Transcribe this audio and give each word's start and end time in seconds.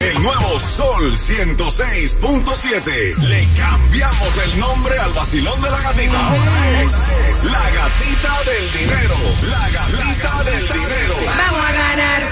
El 0.00 0.22
nuevo 0.22 0.60
Sol 0.60 1.16
106.7. 1.16 3.16
Le 3.16 3.48
cambiamos 3.58 4.38
el 4.44 4.60
nombre 4.60 4.96
al 4.96 5.12
vacilón 5.12 5.60
de 5.60 5.70
la 5.70 5.80
gatita. 5.80 6.28
Ahora 6.28 6.82
es 6.82 6.92
la 7.42 7.68
gatita 7.70 8.32
del 8.46 8.72
dinero. 8.78 9.16
La 9.50 9.68
gatita 9.70 10.44
del 10.44 10.68
dinero. 10.68 11.16
Vamos 11.26 11.68
a 11.68 11.72
ganar 11.72 12.22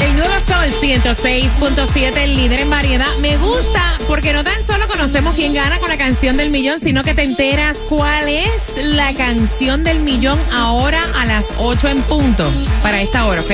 el 0.00 0.16
nuevo 0.16 0.32
Sol 0.48 0.72
106.7, 0.80 2.16
el 2.16 2.34
líder 2.34 2.60
en 2.60 2.70
variedad. 2.70 3.14
Me 3.20 3.36
gusta 3.36 3.98
porque 4.08 4.32
no 4.32 4.42
tan 4.42 4.66
solo 4.66 4.88
conocemos 4.88 5.34
quién 5.34 5.52
gana 5.52 5.78
con 5.80 5.90
la 5.90 5.98
canción 5.98 6.38
del 6.38 6.48
millón, 6.48 6.80
sino 6.80 7.04
que 7.04 7.12
te 7.12 7.24
enteras 7.24 7.76
cuál 7.90 8.30
es 8.30 8.48
la 8.76 9.12
canción 9.12 9.84
del 9.84 10.00
millón 10.00 10.38
ahora 10.50 11.04
a 11.14 11.26
las 11.26 11.52
8 11.58 11.88
en 11.88 12.00
punto. 12.04 12.50
Para 12.82 13.02
esta 13.02 13.26
hora, 13.26 13.42
¿ok? 13.42 13.50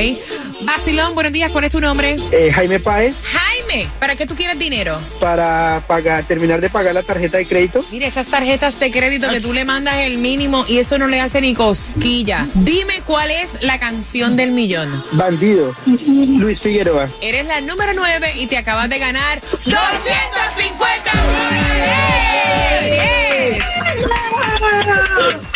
Basilón, 0.62 1.14
buenos 1.14 1.32
días, 1.32 1.50
¿cuál 1.52 1.64
es 1.64 1.72
tu 1.72 1.80
nombre? 1.80 2.16
Eh, 2.32 2.50
Jaime 2.52 2.80
Páez, 2.80 3.14
Jaime, 3.22 3.88
¿para 4.00 4.16
qué 4.16 4.26
tú 4.26 4.34
quieres 4.34 4.58
dinero? 4.58 4.98
para 5.20 5.80
pagar, 5.86 6.24
terminar 6.24 6.60
de 6.60 6.68
pagar 6.68 6.94
la 6.94 7.02
tarjeta 7.02 7.38
de 7.38 7.46
crédito. 7.46 7.84
Mire, 7.92 8.06
esas 8.06 8.26
tarjetas 8.26 8.78
de 8.80 8.90
crédito 8.90 9.28
que 9.30 9.40
tú 9.40 9.52
le 9.52 9.64
mandas 9.64 9.96
el 9.98 10.18
mínimo 10.18 10.64
y 10.66 10.78
eso 10.78 10.98
no 10.98 11.06
le 11.06 11.20
hace 11.20 11.40
ni 11.40 11.54
cosquilla. 11.54 12.46
Dime 12.54 13.02
cuál 13.06 13.30
es 13.30 13.48
la 13.60 13.78
canción 13.78 14.36
del 14.36 14.50
millón. 14.50 14.90
Bandido. 15.12 15.74
Luis 15.86 16.58
Figueroa. 16.60 17.08
Eres 17.20 17.46
la 17.46 17.60
número 17.60 17.92
9 17.94 18.32
y 18.36 18.46
te 18.48 18.56
acabas 18.56 18.88
de 18.88 18.98
ganar 18.98 19.40
250 19.64 21.10
dólares. 21.12 21.88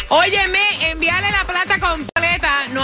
Óyeme, 0.09 0.59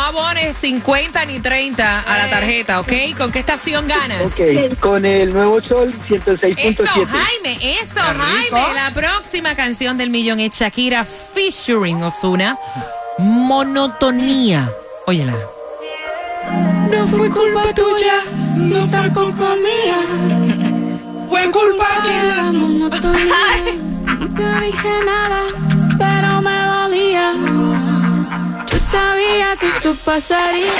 abones 0.08 0.56
50 0.58 1.24
ni 1.26 1.38
30 1.38 2.00
a 2.00 2.18
la 2.18 2.30
tarjeta, 2.30 2.80
¿ok? 2.80 2.92
¿Con 3.16 3.30
qué 3.30 3.40
estación 3.40 3.86
ganas? 3.86 4.22
Ok, 4.22 4.78
con 4.80 5.04
el 5.04 5.32
nuevo 5.32 5.60
Sol 5.60 5.92
Esto, 6.10 6.32
106.7. 6.34 7.06
Jaime, 7.06 7.78
esto, 7.80 8.00
Jaime. 8.00 8.74
La 8.74 8.90
próxima 8.94 9.54
canción 9.54 9.98
del 9.98 10.10
millón 10.10 10.40
es 10.40 10.54
Shakira 10.54 11.04
featuring 11.04 12.02
Osuna. 12.02 12.58
Monotonía. 13.18 14.70
Óyela. 15.06 15.34
No 16.90 17.06
fue 17.08 17.28
culpa 17.28 17.74
tuya, 17.74 18.14
no 18.56 18.86
fue 18.86 19.12
culpa 19.12 19.54
mía. 19.56 19.98
Fue 21.28 21.50
culpa 21.50 21.86
de 22.02 22.28
la 22.28 22.42
monotonía. 22.52 23.34
Nunca 24.18 24.60
dije 24.60 24.88
nada, 25.04 25.40
pero 25.98 26.42
me 26.42 26.57
sabía 28.90 29.56
que 29.56 29.68
esto 29.68 29.96
pasaría. 30.04 30.72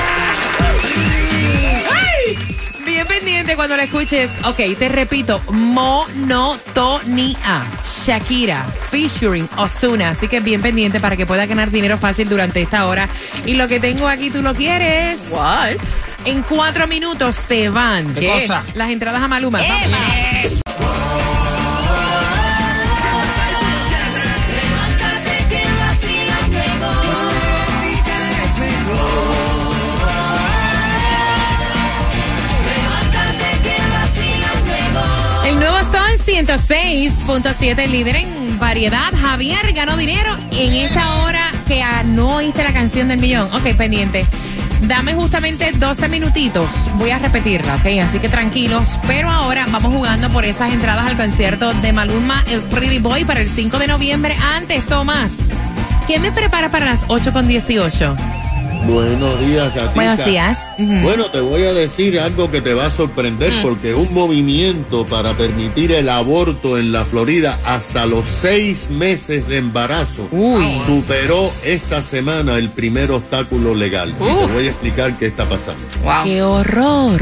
Bien 2.84 3.06
pendiente 3.06 3.54
cuando 3.54 3.76
la 3.76 3.84
escuches. 3.84 4.30
Ok, 4.44 4.56
te 4.78 4.88
repito, 4.88 5.40
monotonía. 5.50 7.36
Shakira, 7.84 8.64
featuring 8.90 9.48
Osuna. 9.58 10.10
Así 10.10 10.26
que 10.26 10.40
bien 10.40 10.62
pendiente 10.62 10.98
para 11.00 11.16
que 11.16 11.26
pueda 11.26 11.44
ganar 11.46 11.70
dinero 11.70 11.98
fácil 11.98 12.28
durante 12.28 12.62
esta 12.62 12.86
hora. 12.86 13.08
Y 13.44 13.54
lo 13.54 13.68
que 13.68 13.78
tengo 13.78 14.08
aquí, 14.08 14.30
¿tú 14.30 14.40
lo 14.42 14.54
quieres? 14.54 15.18
What? 15.30 15.76
En 16.24 16.42
cuatro 16.42 16.86
minutos 16.86 17.36
te 17.46 17.68
van. 17.68 18.14
¿Qué 18.14 18.26
cosa? 18.26 18.62
Las 18.74 18.90
entradas 18.90 19.22
a 19.22 19.28
Maluma. 19.28 19.60
106.7, 36.48 37.88
líder 37.88 38.16
en 38.16 38.58
variedad. 38.58 39.12
Javier 39.20 39.70
ganó 39.74 39.98
dinero 39.98 40.34
en 40.52 40.72
esa 40.72 41.16
hora 41.16 41.52
que 41.66 41.84
no 42.06 42.36
oíste 42.36 42.64
la 42.64 42.72
canción 42.72 43.08
del 43.08 43.18
millón. 43.20 43.52
Ok, 43.52 43.74
pendiente. 43.76 44.24
Dame 44.80 45.12
justamente 45.12 45.70
12 45.72 46.08
minutitos. 46.08 46.66
Voy 46.94 47.10
a 47.10 47.18
repetirla, 47.18 47.74
ok. 47.74 47.86
Así 48.02 48.18
que 48.18 48.30
tranquilos. 48.30 48.98
Pero 49.06 49.28
ahora 49.28 49.66
vamos 49.70 49.92
jugando 49.92 50.30
por 50.30 50.46
esas 50.46 50.72
entradas 50.72 51.06
al 51.06 51.18
concierto 51.18 51.74
de 51.74 51.92
Maluma, 51.92 52.42
el 52.48 52.62
Pretty 52.62 52.98
Boy, 52.98 53.26
para 53.26 53.40
el 53.42 53.48
5 53.48 53.78
de 53.78 53.86
noviembre. 53.86 54.34
Antes, 54.42 54.86
Tomás, 54.86 55.32
¿qué 56.06 56.18
me 56.18 56.32
prepara 56.32 56.70
para 56.70 56.86
las 56.86 57.00
8 57.08 57.30
con 57.30 57.46
18? 57.46 58.16
Buenos 58.86 59.40
días, 59.40 59.74
Gatita. 59.74 59.92
Buenos 59.94 60.24
días. 60.24 60.58
Bueno, 60.78 61.26
te 61.26 61.40
voy 61.40 61.62
a 61.62 61.72
decir 61.72 62.18
algo 62.18 62.50
que 62.50 62.60
te 62.60 62.72
va 62.74 62.86
a 62.86 62.90
sorprender 62.90 63.52
Mm. 63.52 63.62
porque 63.62 63.94
un 63.94 64.12
movimiento 64.14 65.04
para 65.06 65.34
permitir 65.34 65.92
el 65.92 66.08
aborto 66.08 66.78
en 66.78 66.92
la 66.92 67.04
Florida 67.04 67.58
hasta 67.64 68.06
los 68.06 68.24
seis 68.26 68.88
meses 68.90 69.48
de 69.48 69.58
embarazo 69.58 70.28
Uy. 70.30 70.78
superó 70.86 71.50
esta 71.64 72.02
semana 72.02 72.56
el 72.56 72.70
primer 72.70 73.10
obstáculo 73.10 73.74
legal. 73.74 74.14
Y 74.20 74.46
te 74.46 74.52
voy 74.52 74.66
a 74.66 74.70
explicar 74.70 75.18
qué 75.18 75.26
está 75.26 75.44
pasando. 75.48 75.82
¡Qué 76.24 76.42
horror! 76.42 77.20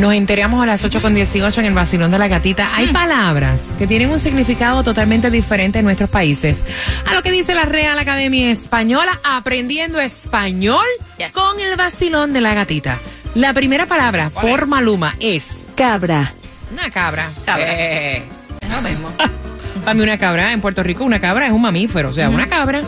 Nos 0.00 0.14
enteramos 0.14 0.62
a 0.62 0.66
las 0.66 0.82
8 0.84 1.00
con 1.00 1.14
18 1.14 1.60
en 1.60 1.66
el 1.66 1.74
vacilón 1.74 2.10
de 2.10 2.18
la 2.18 2.28
gatita. 2.28 2.70
Hay 2.74 2.88
palabras 2.88 3.62
que 3.78 3.86
tienen 3.86 4.10
un 4.10 4.18
significado 4.18 4.82
totalmente 4.82 5.30
diferente 5.30 5.78
en 5.78 5.84
nuestros 5.84 6.10
países. 6.10 6.64
A 7.06 7.14
lo 7.14 7.22
que 7.22 7.30
dice 7.30 7.54
la 7.54 7.64
Real 7.64 7.98
Academia 7.98 8.50
Española, 8.50 9.20
aprendiendo 9.22 10.00
español 10.00 10.84
con 11.32 11.60
el 11.60 11.76
vacilón 11.76 12.32
de 12.32 12.40
la 12.40 12.54
gatita. 12.54 12.98
La 13.34 13.52
primera 13.52 13.86
palabra 13.86 14.30
por 14.30 14.66
Maluma 14.66 15.14
es 15.20 15.44
Cabra. 15.76 16.32
una 16.72 16.90
cabra. 16.90 17.28
Eh. 17.58 18.22
Para 19.84 19.94
mí 19.94 20.02
una 20.02 20.18
cabra 20.18 20.52
en 20.52 20.60
Puerto 20.60 20.82
Rico, 20.82 21.04
una 21.04 21.20
cabra 21.20 21.46
es 21.46 21.52
un 21.52 21.62
mamífero, 21.62 22.08
o 22.08 22.12
sea, 22.12 22.28
una 22.28 22.48
cabra. 22.48 22.82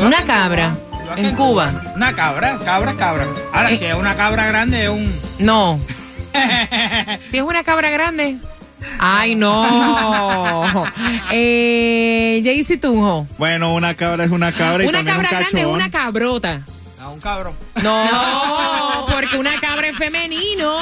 Una 0.00 0.22
cabra 0.24 0.76
Que 1.14 1.28
en 1.28 1.36
Cuba. 1.36 1.72
Una 1.94 2.14
cabra, 2.14 2.58
cabra, 2.64 2.94
cabra. 2.96 3.26
Ahora, 3.52 3.70
Eh. 3.70 3.78
si 3.78 3.84
es 3.84 3.94
una 3.94 4.14
cabra 4.16 4.46
grande, 4.46 4.84
es 4.84 4.90
un. 4.90 5.20
No. 5.38 5.80
Si 7.30 7.36
es 7.36 7.42
una 7.42 7.62
cabra 7.62 7.90
grande. 7.90 8.36
Ay, 8.98 9.34
no. 9.36 10.84
eh, 11.30 12.40
Jaycee 12.44 12.76
Tunjo. 12.78 13.26
Bueno, 13.38 13.72
una 13.74 13.94
cabra 13.94 14.24
es 14.24 14.30
una 14.30 14.52
cabra 14.52 14.84
y 14.84 14.88
Una 14.88 14.98
también 14.98 15.16
cabra 15.16 15.28
un 15.30 15.36
grande 15.38 15.60
es 15.60 15.66
una 15.66 15.90
cabrota. 15.90 16.60
A 17.00 17.08
un 17.08 17.20
cabrón. 17.20 17.54
No, 17.82 19.06
porque 19.12 19.36
una 19.36 19.58
cabra 19.60 19.88
es 19.88 19.96
femenino. 19.96 20.76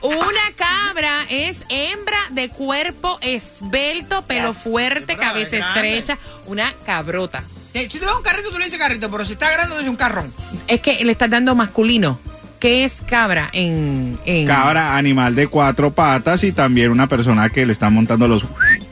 Una 0.00 0.52
cabra 0.56 1.22
es 1.30 1.58
hembra 1.68 2.18
de 2.30 2.48
cuerpo 2.48 3.18
esbelto, 3.22 4.22
pelo 4.22 4.52
fuerte, 4.52 5.16
cabeza 5.16 5.56
estrecha. 5.56 6.18
Una 6.46 6.72
cabrota. 6.84 7.42
Eh, 7.74 7.88
Si 7.90 7.98
tú 7.98 8.06
ves 8.06 8.14
un 8.16 8.22
carrito, 8.22 8.50
tú 8.50 8.58
le 8.58 8.64
dices 8.64 8.78
carrito, 8.78 9.10
pero 9.10 9.24
si 9.24 9.32
está 9.32 9.50
grande, 9.50 9.74
dices 9.74 9.90
un 9.90 9.96
carrón. 9.96 10.32
Es 10.68 10.80
que 10.80 11.04
le 11.04 11.12
estás 11.12 11.30
dando 11.30 11.54
masculino. 11.54 12.18
¿qué 12.60 12.84
es 12.84 12.94
cabra 13.06 13.50
en, 13.52 14.18
en 14.24 14.46
Cabra, 14.46 14.96
animal 14.96 15.34
de 15.34 15.48
cuatro 15.48 15.90
patas 15.92 16.42
y 16.44 16.52
también 16.52 16.90
una 16.90 17.06
persona 17.06 17.50
que 17.50 17.66
le 17.66 17.74
está 17.74 17.90
montando 17.90 18.26
los... 18.26 18.42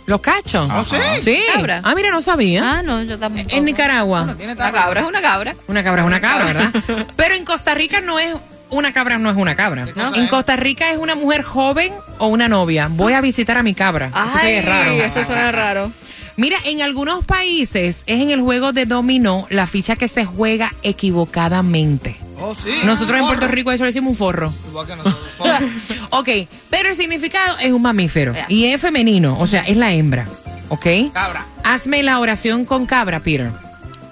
los 0.04 0.20
cachos? 0.20 0.68
¿Oh, 0.70 0.84
sí? 0.84 0.96
Sí. 1.22 1.40
Cabra. 1.54 1.80
Ah, 1.82 1.94
mira, 1.96 2.10
no 2.10 2.20
sabía. 2.20 2.80
Ah, 2.80 2.82
no, 2.82 3.02
yo 3.02 3.18
tampoco. 3.18 3.46
En 3.48 3.64
Nicaragua. 3.64 4.34
Tiene 4.36 4.52
Una 4.52 4.70
cabra 4.72 5.00
es 5.00 5.06
una 5.06 5.22
cabra. 5.22 5.54
Una 5.68 5.82
cabra 5.82 6.02
es 6.02 6.06
una 6.06 6.20
cabra, 6.20 6.44
¿verdad? 6.44 7.06
Pero 7.16 7.34
en 7.34 7.46
Costa 7.46 7.72
Rica 7.72 8.02
no 8.02 8.18
es 8.18 8.34
una 8.68 8.92
cabra, 8.92 9.16
no 9.16 9.30
es 9.30 9.36
una 9.38 9.56
cabra. 9.56 9.86
cosa 9.86 10.12
En 10.16 10.24
es? 10.24 10.30
Costa 10.30 10.54
Rica 10.56 10.90
es 10.92 10.98
una 10.98 11.14
mujer 11.14 11.42
joven 11.42 11.94
o 12.18 12.26
una 12.26 12.48
novia. 12.48 12.88
Voy 12.90 13.14
a 13.14 13.22
visitar 13.22 13.56
a 13.56 13.62
mi 13.62 13.72
cabra. 13.72 14.08
Eso 14.08 14.38
sí 14.38 14.38
Ay, 14.48 14.54
es 14.56 14.64
raro. 14.66 14.92
eso 14.92 15.24
suena 15.24 15.50
raro. 15.50 15.90
Mira, 16.36 16.58
en 16.64 16.82
algunos 16.82 17.24
países 17.24 18.02
es 18.06 18.20
en 18.20 18.30
el 18.30 18.40
juego 18.40 18.72
de 18.72 18.86
dominó 18.86 19.46
la 19.50 19.66
ficha 19.66 19.96
que 19.96 20.08
se 20.08 20.24
juega 20.24 20.74
equivocadamente. 20.82 22.16
Oh, 22.40 22.54
sí. 22.54 22.70
Nosotros 22.84 23.18
en. 23.20 23.26
Puerto 23.26 23.48
Rico 23.48 23.70
eso 23.70 23.84
le 23.84 23.88
decimos 23.88 24.10
un 24.12 24.16
forro. 24.16 24.52
Igual 24.68 24.86
que 24.86 24.96
nosotros. 24.96 25.30
Forro. 25.38 25.68
Ok, 26.10 26.28
pero 26.68 26.90
el 26.90 26.96
significado 26.96 27.56
es 27.58 27.72
un 27.72 27.80
mamífero 27.80 28.34
y 28.48 28.66
es 28.66 28.80
femenino, 28.80 29.38
o 29.38 29.46
sea, 29.46 29.62
es 29.62 29.76
la 29.76 29.92
hembra. 29.92 30.26
¿Ok? 30.68 30.86
Cabra. 31.12 31.46
Hazme 31.64 32.02
la 32.02 32.18
oración 32.18 32.64
con 32.64 32.84
cabra, 32.86 33.20
Peter. 33.20 33.50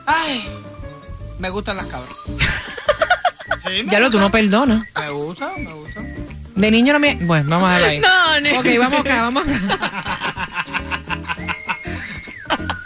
Ay, 0.07 0.43
me 1.39 1.51
gustan 1.51 1.77
las 1.77 1.87
cabras. 1.87 2.15
Sí, 3.67 3.83
Ya 3.91 4.01
lo 4.01 4.11
tú 4.11 4.19
no 4.19 4.31
perdonas. 4.31 4.87
Me 4.95 5.11
gusta, 5.11 5.53
me 5.59 5.71
gusta. 5.73 6.01
De 6.55 6.71
niño 6.71 6.95
no 6.95 6.99
me. 6.99 7.17
Bueno, 7.17 7.51
vamos 7.51 7.69
a 7.71 7.75
ver 7.79 7.85
ahí. 7.85 7.99
No, 8.01 8.41
no. 8.41 8.61
Ok, 8.61 8.67
vamos 8.79 9.01
acá, 9.01 9.23
vamos 9.23 9.45
acá. 9.47 10.65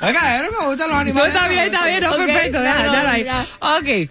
Oiga, 0.06 0.20
a 0.36 0.40
ver, 0.42 0.50
me 0.50 0.66
gustan 0.66 0.88
los 0.88 0.94
No, 0.96 1.00
animales. 1.00 1.34
está 1.34 1.48
bien, 1.48 1.64
está 1.64 1.86
bien, 1.86 2.02
no, 2.02 2.16
perfecto, 2.16 2.62
ya, 2.62 2.76
déjalo, 2.76 3.02
no, 3.02 3.08
ahí. 3.08 3.24
ya. 3.24 3.46
Ok. 3.60 4.10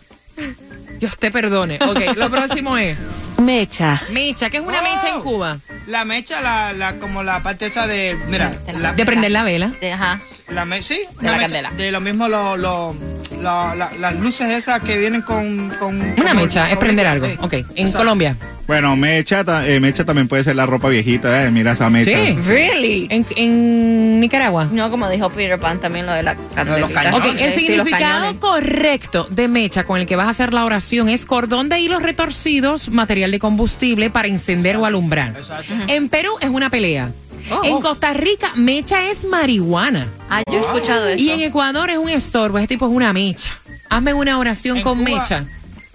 Dios 1.00 1.18
te 1.18 1.32
perdone. 1.32 1.80
Ok, 1.86 2.16
lo 2.16 2.30
próximo 2.30 2.78
es 2.78 2.98
Mecha. 3.38 4.02
mecha. 4.12 4.50
¿Qué 4.50 4.58
es 4.58 4.64
una 4.64 4.80
Oh. 4.80 4.84
mecha 4.84 5.10
en 5.16 5.22
Cuba? 5.22 5.58
La 5.88 6.06
mecha, 6.06 6.40
la, 6.40 6.72
la, 6.74 6.94
como 6.96 7.24
la 7.24 7.42
parte 7.44 7.66
esa 7.66 7.88
de. 7.88 8.18
Mira, 8.28 8.54
la, 8.80 8.94
De 8.94 9.06
prender 9.06 9.32
la 9.32 9.44
vela. 9.44 9.68
De- 9.82 9.92
Ajá. 9.92 10.22
la 10.50 10.64
me- 10.66 10.82
sí, 10.82 10.96
De 10.96 11.06
una 11.20 11.32
la 11.32 11.38
mecha, 11.38 11.42
candela. 11.48 11.72
De 11.72 11.92
lo 11.92 12.00
mismo, 12.00 12.28
lo, 12.30 12.56
lo, 12.56 12.96
la- 13.42 13.76
la- 13.76 13.92
las 14.00 14.16
luces 14.16 14.50
esas 14.50 14.82
que 14.82 14.98
vienen 14.98 15.24
con. 15.24 15.70
con 15.80 16.00
Una 16.20 16.34
mecha 16.34 16.72
es 16.72 16.78
prender 16.78 17.06
algo. 17.08 17.26
Sí. 17.28 17.38
Ok, 17.42 17.54
en. 17.76 17.92
Colombia. 17.92 18.38
Bueno, 18.66 18.96
mecha, 18.96 19.44
ta- 19.44 19.68
eh, 19.68 19.80
mecha 19.82 20.06
también 20.06 20.28
puede 20.30 20.44
ser 20.46 20.56
la 20.56 20.66
ropa 20.66 20.88
viejita, 20.88 21.44
eh. 21.46 21.52
Mira 21.52 21.74
esa 21.74 21.90
mecha. 21.90 22.12
Sí. 22.12 22.34
Really? 22.46 23.08
En, 23.10 23.26
en 23.36 24.20
Nicaragua. 24.22 24.70
No, 24.72 24.90
como 24.90 25.10
dijo 25.10 25.30
Peter 25.30 25.60
Pan, 25.60 25.80
también 25.82 26.06
lo 26.06 26.14
de 26.14 26.24
la 26.24 26.36
de 26.36 26.42
los 26.44 26.54
candelita. 26.54 26.94
cañones. 27.04 27.20
Ok, 27.34 27.42
el 27.42 27.52
Sí, 27.52 27.66
significado 27.66 28.40
correcto 28.40 29.28
de 29.30 29.48
mecha 29.50 29.84
con 29.84 30.00
el 30.00 30.06
que 30.06 30.16
vas 30.16 30.28
a 30.28 30.30
hacer 30.30 30.54
la 30.54 30.64
oración 30.64 31.10
es 31.10 31.26
cordón 31.26 31.68
de 31.68 31.80
hilos 31.82 32.02
retorcidos, 32.02 32.88
material 32.90 33.32
de 33.32 33.40
combustible 33.40 34.10
para 34.10 34.30
encender 34.30 34.78
o 34.78 34.86
alumbrar. 34.86 35.36
Exacto. 35.38 35.74
En 35.88 36.08
Perú 36.08 36.32
es 36.40 36.50
una 36.50 36.70
pelea. 36.70 37.12
Oh. 37.52 37.60
En 37.66 37.82
Costa 37.82 38.14
Rica, 38.14 38.52
mecha 38.56 39.10
es 39.10 39.26
marihuana. 39.26 40.08
Ah, 40.30 40.42
yo 40.50 40.58
he 40.58 40.62
escuchado 40.62 41.10
eso. 41.10 41.22
Y 41.22 41.32
en 41.32 41.42
Ecuador 41.42 41.90
es 41.90 41.98
un 41.98 42.08
estorbo, 42.08 42.58
ese 42.58 42.68
tipo 42.70 42.86
es 42.86 42.94
una 42.94 43.12
mecha. 43.12 43.50
Hazme 43.90 44.14
una 44.14 44.40
oración 44.40 44.78
En 44.78 44.84
con 44.84 45.04
Cuba- 45.04 45.20
mecha. 45.20 45.44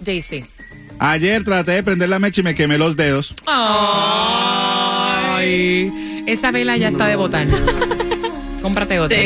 JC. 0.05 0.45
Ayer 0.99 1.43
traté 1.45 1.71
de 1.71 1.83
prender 1.83 2.09
la 2.09 2.19
mecha 2.19 2.41
y 2.41 2.43
me 2.43 2.53
quemé 2.55 2.77
los 2.77 2.97
dedos. 2.97 3.33
Ay. 3.45 4.59
Esa 6.27 6.51
vela 6.51 6.75
ya 6.75 6.89
está 6.89 7.07
de 7.07 7.15
botar. 7.15 7.47
Cómprate 8.61 8.99
otra. 8.99 9.17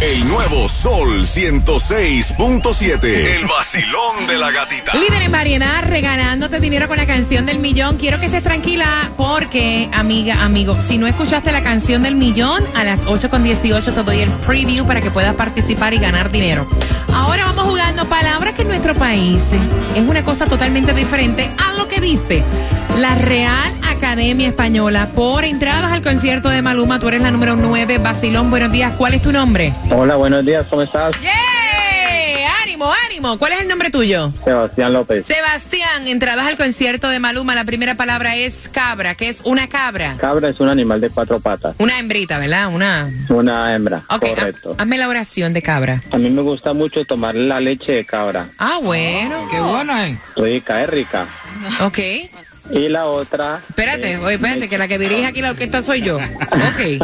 El 0.00 0.28
nuevo 0.28 0.68
Sol 0.68 1.26
106.7. 1.26 3.04
El 3.04 3.46
vacilón 3.46 4.26
de 4.26 4.36
la 4.38 4.50
gatita. 4.50 4.94
Líder 4.94 5.22
en 5.22 5.32
variedad, 5.32 5.84
regalándote 5.84 6.60
dinero 6.60 6.88
con 6.88 6.96
la 6.96 7.06
canción 7.06 7.46
del 7.46 7.58
millón. 7.60 7.96
Quiero 7.96 8.18
que 8.20 8.26
estés 8.26 8.44
tranquila 8.44 9.10
porque, 9.16 9.88
amiga, 9.92 10.42
amigo, 10.44 10.80
si 10.82 10.98
no 10.98 11.06
escuchaste 11.06 11.52
la 11.52 11.62
canción 11.62 12.02
del 12.02 12.14
millón, 12.14 12.62
a 12.74 12.84
las 12.84 13.04
8 13.06 13.30
con 13.30 13.42
18 13.42 13.94
te 13.94 14.02
doy 14.02 14.20
el 14.20 14.30
preview 14.30 14.86
para 14.86 15.00
que 15.00 15.10
puedas 15.10 15.34
participar 15.34 15.94
y 15.94 15.98
ganar 15.98 16.30
dinero. 16.30 16.68
Ahora 17.14 17.25
palabras 18.04 18.54
que 18.54 18.62
en 18.62 18.68
nuestro 18.68 18.94
país 18.94 19.42
es 19.94 20.02
una 20.02 20.22
cosa 20.22 20.46
totalmente 20.46 20.92
diferente 20.92 21.50
a 21.56 21.72
lo 21.72 21.88
que 21.88 22.00
dice 22.00 22.44
la 23.00 23.14
Real 23.14 23.72
Academia 23.88 24.48
Española. 24.48 25.10
Por 25.14 25.44
entradas 25.44 25.92
al 25.92 26.02
concierto 26.02 26.48
de 26.48 26.62
Maluma, 26.62 26.98
tú 26.98 27.08
eres 27.08 27.22
la 27.22 27.30
número 27.30 27.56
9. 27.56 27.98
Basilón, 27.98 28.50
buenos 28.50 28.70
días. 28.70 28.94
¿Cuál 28.96 29.14
es 29.14 29.22
tu 29.22 29.32
nombre? 29.32 29.72
Hola, 29.90 30.16
buenos 30.16 30.44
días, 30.44 30.66
¿cómo 30.68 30.82
estás? 30.82 31.18
¡Yeah! 31.20 31.45
¡Ánimo, 32.76 32.92
ánimo! 33.06 33.38
¿Cuál 33.38 33.52
es 33.54 33.60
el 33.62 33.68
nombre 33.68 33.88
tuyo? 33.90 34.30
Sebastián 34.44 34.92
López. 34.92 35.24
Sebastián, 35.26 36.06
entradas 36.08 36.46
al 36.46 36.58
concierto 36.58 37.08
de 37.08 37.18
Maluma. 37.18 37.54
La 37.54 37.64
primera 37.64 37.94
palabra 37.94 38.36
es 38.36 38.68
cabra. 38.70 39.14
¿Qué 39.14 39.30
es 39.30 39.40
una 39.44 39.66
cabra? 39.66 40.14
Cabra 40.18 40.50
es 40.50 40.60
un 40.60 40.68
animal 40.68 41.00
de 41.00 41.08
cuatro 41.08 41.40
patas, 41.40 41.74
Una 41.78 41.98
hembrita, 41.98 42.36
¿verdad? 42.38 42.68
Una. 42.68 43.08
una 43.30 43.74
hembra, 43.74 44.04
Ok, 44.10 44.24
ha- 44.26 44.28
correcto. 44.34 44.74
hazme 44.76 44.98
la 44.98 45.08
oración 45.08 45.54
de 45.54 45.62
cabra. 45.62 46.02
A 46.10 46.18
mí 46.18 46.28
me 46.28 46.42
gusta 46.42 46.74
mucho 46.74 47.02
tomar 47.06 47.34
la 47.34 47.60
leche 47.60 47.92
de 47.92 48.04
cabra, 48.04 48.50
Ah, 48.58 48.78
bueno. 48.82 49.48
Qué 49.50 49.58
buena 49.58 50.08
es. 50.08 50.18
rica, 50.36 50.82
es 50.82 50.90
rica. 50.90 51.26
Ok. 51.80 51.98
Y 52.70 52.88
la 52.88 53.06
otra... 53.06 53.60
Espérate, 53.68 54.12
eh, 54.12 54.18
oye, 54.18 54.34
espérate, 54.34 54.68
que 54.68 54.78
la 54.78 54.88
que 54.88 54.98
dirige 54.98 55.26
aquí 55.26 55.40
la 55.40 55.50
orquesta 55.50 55.82
soy 55.82 56.02
yo. 56.02 56.16
Ok. 56.16 57.00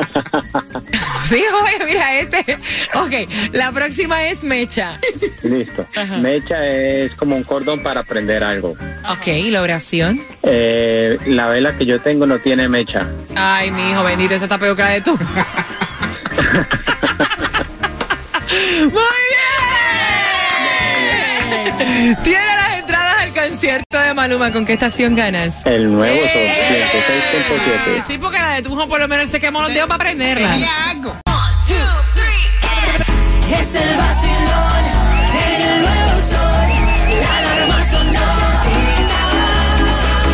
Sí, 1.24 1.42
oye, 1.64 1.84
mira, 1.86 2.18
este. 2.18 2.58
Ok, 2.94 3.12
la 3.52 3.70
próxima 3.70 4.24
es 4.24 4.42
mecha. 4.42 4.98
Listo. 5.44 5.86
Mecha 6.20 6.66
es 6.66 7.14
como 7.14 7.36
un 7.36 7.44
cordón 7.44 7.82
para 7.82 8.02
prender 8.02 8.42
algo. 8.42 8.70
Ok, 9.08 9.28
la 9.50 9.62
oración. 9.62 10.20
Eh, 10.42 11.16
la 11.26 11.46
vela 11.46 11.78
que 11.78 11.86
yo 11.86 12.00
tengo 12.00 12.26
no 12.26 12.40
tiene 12.40 12.68
mecha. 12.68 13.06
Ay, 13.36 13.70
mi 13.70 13.90
hijo 13.90 14.02
bendito, 14.02 14.34
esa 14.34 14.44
está 14.44 14.58
peor 14.58 14.74
que 14.76 14.82
la 14.82 14.88
de 14.90 15.00
tú. 15.00 15.16
¡Muy 18.80 19.02
bien! 21.78 22.16
Tiene 22.22 22.61
concierto 23.62 23.96
de 23.96 24.12
Maluma. 24.12 24.50
¿Con 24.50 24.66
qué 24.66 24.72
estación 24.72 25.14
ganas? 25.14 25.64
El 25.64 25.92
nuevo 25.92 26.18
Sol 26.18 26.30
Eh, 26.34 26.84
106.7. 27.88 28.04
Sí, 28.08 28.18
porque 28.18 28.38
la 28.38 28.54
de 28.54 28.62
tu 28.62 28.70
hijo 28.72 28.88
por 28.88 28.98
lo 28.98 29.06
menos 29.06 29.30
se 29.30 29.38
quemó 29.38 29.62
los 29.62 29.72
dedos 29.72 29.86
para 29.86 30.02
prenderla. 30.02 30.50
Tenía 30.50 30.90
algo. 30.90 31.16
Es 33.52 33.74
el 33.76 33.96
vacilón, 33.96 34.84
el 35.46 35.80
nuevo 35.80 36.20
sol, 36.28 36.70
la 37.20 37.38
alarma 37.38 37.84
sonó. 37.88 38.20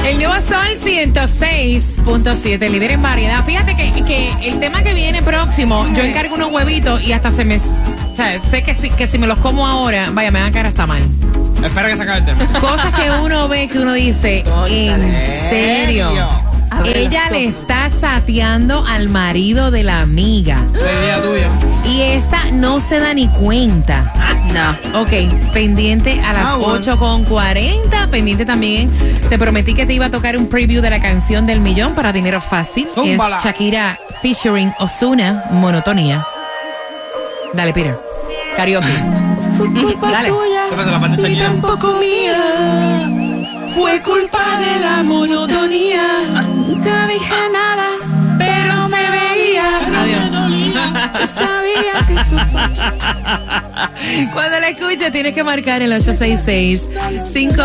El 0.08 0.16
nuevo 0.16 0.34
Sol 0.48 0.78
106.7, 0.82 2.70
líder 2.70 2.92
en 2.92 3.02
variedad. 3.02 3.44
Fíjate 3.44 3.76
que, 3.76 3.92
que 4.04 4.32
el 4.48 4.58
tema 4.58 4.82
que 4.82 4.94
viene 4.94 5.20
próximo, 5.20 5.86
yo 5.94 6.02
encargo 6.02 6.36
unos 6.36 6.50
huevitos 6.50 7.02
y 7.02 7.12
hasta 7.12 7.30
se 7.30 7.44
me... 7.44 7.60
Sea, 8.18 8.40
sé 8.50 8.64
que 8.64 8.74
si, 8.74 8.90
que 8.90 9.06
si 9.06 9.16
me 9.16 9.28
los 9.28 9.38
como 9.38 9.64
ahora, 9.64 10.08
vaya, 10.12 10.32
me 10.32 10.40
van 10.40 10.48
a 10.48 10.52
caer 10.52 10.66
hasta 10.66 10.86
mal. 10.88 11.00
Espera 11.64 11.88
que 11.88 11.96
se 11.96 12.02
acabe 12.02 12.18
el 12.18 12.24
tema. 12.24 12.46
Cosas 12.60 12.92
que 12.94 13.08
uno 13.22 13.46
ve 13.46 13.68
que 13.68 13.78
uno 13.78 13.92
dice, 13.92 14.44
¿en 14.68 15.12
serio? 15.50 16.10
Ella 16.84 17.30
le 17.30 17.44
está 17.44 17.88
sateando 18.00 18.84
al 18.84 19.08
marido 19.08 19.70
de 19.70 19.84
la 19.84 20.00
amiga. 20.00 20.64
La 20.72 20.80
idea 20.92 21.22
tuya. 21.22 21.48
Y 21.86 22.00
esta 22.02 22.40
no 22.52 22.80
se 22.80 22.98
da 22.98 23.14
ni 23.14 23.28
cuenta. 23.28 24.12
No. 24.52 25.00
Ok, 25.02 25.10
pendiente 25.52 26.20
a 26.20 26.32
las 26.32 26.44
Ah, 26.46 26.56
bueno. 26.56 26.74
8 26.74 26.98
con 26.98 27.24
40. 27.24 28.08
Pendiente 28.08 28.44
también. 28.44 28.90
Te 29.28 29.38
prometí 29.38 29.74
que 29.74 29.86
te 29.86 29.92
iba 29.92 30.06
a 30.06 30.10
tocar 30.10 30.36
un 30.36 30.48
preview 30.48 30.82
de 30.82 30.90
la 30.90 31.00
canción 31.00 31.46
del 31.46 31.60
millón 31.60 31.94
para 31.94 32.12
dinero 32.12 32.40
fácil. 32.40 32.88
Túmbala. 32.96 33.36
Es 33.38 33.44
Shakira 33.44 33.96
featuring 34.22 34.72
Osuna, 34.80 35.44
Monotonía. 35.52 36.26
Dale, 37.54 37.72
Peter. 37.72 38.07
Karaoke. 38.58 38.86
Fue 39.56 39.68
culpa 39.72 40.10
Dale. 40.10 40.30
tuya, 40.30 40.62
¿Qué 40.68 40.74
pasa, 40.76 40.90
la 40.90 40.98
parte 41.00 41.22
de 41.22 41.28
ni 41.28 41.36
tampoco 41.36 41.96
mía. 41.98 43.08
Fue 43.76 44.02
culpa 44.02 44.58
de 44.58 44.80
la 44.80 45.02
monotonía. 45.04 46.02
Nunca 46.66 47.06
dije 47.06 47.34
nada, 47.52 47.86
pero 48.36 48.88
me 48.88 49.10
veía. 49.12 49.78
Yo 51.20 51.26
sabía 51.28 51.92
que 52.08 52.14
tú 52.28 52.36
Cuando 54.32 54.58
la 54.58 54.68
escuches 54.70 55.12
tienes 55.12 55.34
que 55.34 55.44
marcar 55.44 55.80
el 55.82 55.92
866 55.92 56.88
5 57.32 57.62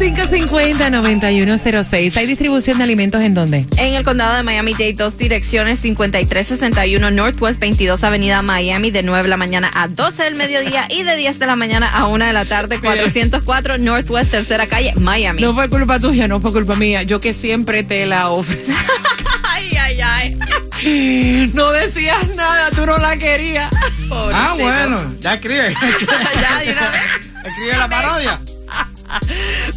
550-9106. 0.00 2.16
¿Hay 2.16 2.26
distribución 2.26 2.78
de 2.78 2.84
alimentos 2.84 3.22
en 3.22 3.34
dónde? 3.34 3.66
En 3.76 3.92
el 3.94 4.02
condado 4.02 4.34
de 4.34 4.42
Miami-Dade, 4.42 4.94
dos 4.94 5.18
direcciones, 5.18 5.80
5361 5.80 7.10
Northwest 7.10 7.60
22 7.60 8.02
Avenida 8.02 8.40
Miami, 8.40 8.90
de 8.90 9.02
9 9.02 9.24
de 9.24 9.28
la 9.28 9.36
mañana 9.36 9.70
a 9.74 9.88
12 9.88 10.22
del 10.22 10.36
mediodía 10.36 10.86
y 10.88 11.02
de 11.02 11.16
10 11.16 11.38
de 11.38 11.46
la 11.46 11.54
mañana 11.54 11.90
a 11.90 12.06
1 12.06 12.24
de 12.24 12.32
la 12.32 12.46
tarde, 12.46 12.80
404 12.80 13.76
Northwest 13.76 14.30
Tercera 14.30 14.66
Calle, 14.66 14.94
Miami. 14.96 15.42
No 15.42 15.52
fue 15.54 15.68
culpa 15.68 15.98
tuya, 15.98 16.26
no 16.26 16.40
fue 16.40 16.52
culpa 16.52 16.76
mía. 16.76 17.02
Yo 17.02 17.20
que 17.20 17.34
siempre 17.34 17.82
te 17.82 18.06
la 18.06 18.30
ofrecí. 18.30 18.72
Ay, 19.42 19.70
ay, 19.76 20.00
ay. 20.00 20.38
No 21.52 21.70
decías 21.72 22.34
nada, 22.34 22.70
tú 22.70 22.86
no 22.86 22.96
la 22.96 23.18
querías. 23.18 23.70
Ah, 24.10 24.54
bueno. 24.58 25.14
Ya 25.20 25.34
escribe. 25.34 25.74
Ya, 26.40 26.58
de 26.64 26.70
una 26.70 26.90
vez. 26.90 27.02
Escribe 27.44 27.76
la 27.76 27.88
parodia. 27.88 28.40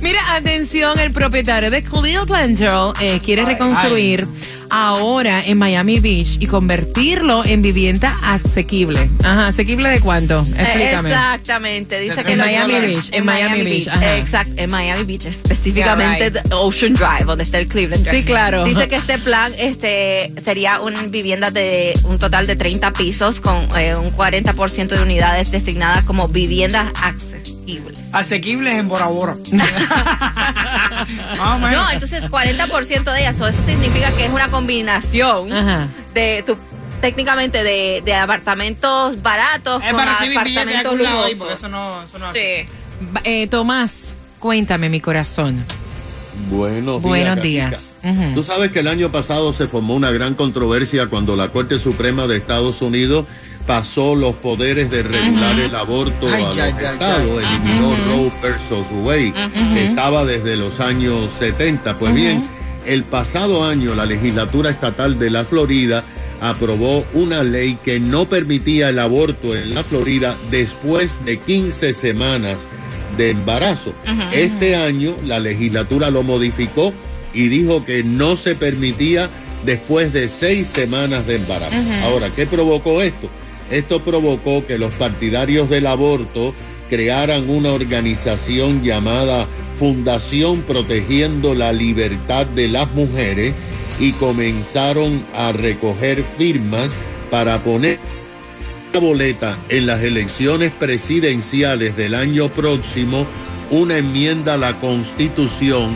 Mira, 0.02 0.20
atención, 0.36 1.00
el 1.00 1.12
propietario 1.12 1.70
de 1.70 1.84
Cleveland 1.84 2.60
eh, 3.00 3.20
quiere 3.24 3.46
reconstruir 3.46 4.28
ahora 4.70 5.44
en 5.46 5.58
Miami 5.58 6.00
Beach 6.00 6.38
y 6.40 6.48
convertirlo 6.48 7.46
en 7.46 7.62
vivienda 7.62 8.18
asequible. 8.24 9.10
Ajá, 9.24 9.48
¿asequible 9.48 9.90
de 9.90 10.00
cuánto? 10.00 10.40
Explícame. 10.40 11.10
Exactamente, 11.10 12.00
dice 12.00 12.22
En 12.22 12.26
que 12.26 12.36
los 12.36 12.46
Miami 12.48 12.74
dólares- 12.74 12.96
Beach, 12.96 13.10
en 13.14 13.26
Miami 13.26 13.64
Beach, 13.64 13.88
ajá. 13.88 14.18
Exacto, 14.18 14.54
en 14.58 14.70
Miami 14.72 15.04
Beach, 15.04 15.26
específicamente 15.26 16.32
Yeah, 16.32 16.42
de 16.42 16.56
Ocean 16.56 16.94
Drive, 16.94 17.26
donde 17.26 17.44
está 17.44 17.60
el 17.60 17.68
Cleveland 17.68 18.04
Drive. 18.04 18.22
Sí, 18.22 18.26
claro. 18.26 18.64
Dice 18.66 18.88
que 18.88 18.96
este 18.96 19.18
plan 19.20 19.54
este 19.58 20.34
sería 20.44 20.80
una 20.82 21.02
vivienda 21.04 21.52
de 21.52 21.94
un 22.06 22.18
total 22.18 22.48
de 22.48 22.56
30 22.56 22.92
pisos 22.94 23.40
con 23.40 23.68
eh, 23.78 23.94
un 23.96 24.12
40% 24.16 24.88
de 24.88 25.02
unidades 25.02 25.52
designadas 25.52 26.04
como 26.04 26.28
viviendas 26.28 26.88
accesibles. 27.02 27.53
Asequibles 28.12 28.74
en 28.74 28.88
Bora 28.88 29.08
Bora. 29.08 29.36
O 31.40 31.58
menos. 31.60 31.72
No, 31.72 31.92
entonces 31.92 32.24
40% 32.30 33.04
de 33.12 33.20
ellas, 33.20 33.36
so, 33.36 33.48
eso 33.48 33.60
significa 33.66 34.10
que 34.12 34.26
es 34.26 34.32
una 34.32 34.48
combinación 34.50 35.52
Ajá. 35.52 35.88
de 36.14 36.44
tu 36.46 36.56
técnicamente 37.02 37.64
de, 37.64 38.02
de 38.06 38.16
apartamentos 38.16 39.22
baratos 39.22 39.82
Es 39.84 39.90
con 39.90 39.98
para 39.98 40.14
recibir 40.14 40.40
billetes 40.44 40.66
de 40.66 40.78
apartamentos 40.78 40.92
algún 40.94 41.04
lado 41.04 41.24
ahí, 41.26 41.34
lujosos. 41.34 41.40
porque 41.40 41.54
eso 41.54 41.70
no, 41.70 42.04
eso 42.04 42.20
no 42.20 42.32
Sí. 42.32 43.20
Eh, 43.26 43.48
Tomás, 43.48 43.92
cuéntame, 44.40 44.88
mi 44.90 45.02
corazón. 45.02 45.66
Buenos 46.50 47.02
días. 47.02 47.04
Buenos 47.04 47.42
días. 47.44 47.94
Tú 48.36 48.44
sabes 48.44 48.72
que 48.72 48.80
el 48.80 48.88
año 48.88 49.12
pasado 49.12 49.52
se 49.54 49.68
formó 49.68 49.96
una 49.96 50.12
gran 50.12 50.34
controversia 50.36 51.08
cuando 51.08 51.36
la 51.36 51.50
Corte 51.50 51.80
Suprema 51.80 52.28
de 52.28 52.38
Estados 52.38 52.82
Unidos 52.82 53.26
pasó 53.66 54.16
los 54.16 54.36
poderes 54.36 54.92
de 54.92 55.04
regular 55.04 55.60
el 55.60 55.74
aborto 55.76 56.28
Ay, 56.28 56.44
a 56.44 56.48
los 56.48 56.58
ay, 56.58 56.74
ay, 56.78 56.86
estados, 56.86 57.44
eliminó 57.44 57.96
Roe 58.08 58.32
versus 58.42 58.86
Wade, 59.04 59.34
que 59.74 59.86
estaba 59.86 60.26
desde 60.26 60.56
los 60.56 60.80
años 60.80 61.30
70. 61.40 61.98
Pues 61.98 62.14
bien, 62.14 62.44
el 62.86 63.04
pasado 63.04 63.66
año 63.66 63.96
la 63.96 64.06
legislatura 64.06 64.70
estatal 64.70 65.18
de 65.18 65.30
la 65.30 65.46
Florida 65.46 66.04
aprobó 66.42 67.06
una 67.14 67.42
ley 67.44 67.78
que 67.84 68.00
no 68.00 68.26
permitía 68.26 68.90
el 68.90 69.00
aborto 69.00 69.56
en 69.56 69.74
la 69.74 69.84
Florida 69.84 70.36
después 70.52 71.24
de 71.26 71.38
15 71.40 71.94
semanas 71.94 72.58
de 73.18 73.32
embarazo. 73.32 73.94
Este 74.34 74.76
año 74.76 75.16
la 75.26 75.40
legislatura 75.40 76.10
lo 76.10 76.24
modificó 76.24 76.94
y 77.34 77.48
dijo 77.48 77.86
que 77.86 78.04
no 78.04 78.36
se 78.36 78.56
permitía 78.56 79.30
después 79.66 80.12
de 80.12 80.28
seis 80.28 80.68
semanas 80.74 81.26
de 81.28 81.38
embarazo. 81.38 81.76
Ahora, 82.04 82.30
¿qué 82.36 82.46
provocó 82.46 83.02
esto? 83.02 83.30
Esto 83.72 84.00
provocó 84.02 84.66
que 84.66 84.78
los 84.78 84.94
partidarios 84.96 85.70
del 85.70 85.88
aborto 85.88 86.54
crearan 86.90 87.50
una 87.50 87.72
organización 87.72 88.84
llamada 88.84 89.48
Fundación 89.80 90.62
Protegiendo 90.62 91.56
la 91.56 91.74
Libertad 91.74 92.46
de 92.46 92.68
las 92.68 92.92
Mujeres 92.92 93.54
y 94.00 94.12
comenzaron 94.14 95.24
a 95.36 95.52
recoger 95.52 96.24
firmas 96.38 96.90
para 97.32 97.64
poner 97.64 98.00
la 98.94 99.00
boleta 99.00 99.58
en 99.70 99.88
las 99.88 100.04
elecciones 100.04 100.72
presidenciales 100.72 101.98
del 101.98 102.14
año 102.14 102.50
próximo 102.50 103.26
una 103.72 103.98
enmienda 103.98 104.54
a 104.54 104.58
la 104.58 104.80
constitución 104.80 105.96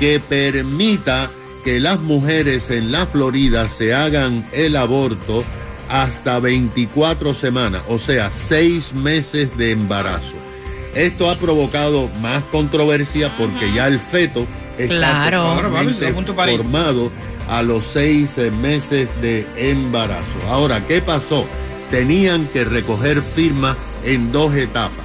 que 0.00 0.18
permita 0.18 1.30
que 1.64 1.78
las 1.78 2.00
mujeres 2.00 2.70
en 2.70 2.90
la 2.90 3.06
Florida 3.06 3.68
se 3.68 3.94
hagan 3.94 4.44
el 4.52 4.74
aborto 4.74 5.44
hasta 5.92 6.40
24 6.40 7.34
semanas, 7.34 7.82
o 7.88 7.98
sea, 7.98 8.30
seis 8.30 8.94
meses 8.94 9.56
de 9.58 9.72
embarazo. 9.72 10.34
Esto 10.94 11.30
ha 11.30 11.36
provocado 11.36 12.08
más 12.22 12.42
controversia 12.50 13.30
porque 13.36 13.72
ya 13.74 13.86
el 13.88 14.00
feto 14.00 14.46
está 14.78 14.94
Claro. 14.96 15.60
Formado 16.34 17.10
a 17.48 17.62
los 17.62 17.84
seis 17.84 18.38
eh, 18.38 18.50
meses 18.50 19.08
de 19.20 19.46
embarazo. 19.56 20.24
Ahora, 20.48 20.80
¿qué 20.86 21.02
pasó? 21.02 21.46
Tenían 21.90 22.46
que 22.46 22.64
recoger 22.64 23.20
firmas 23.20 23.76
en 24.04 24.32
dos 24.32 24.54
etapas. 24.54 25.04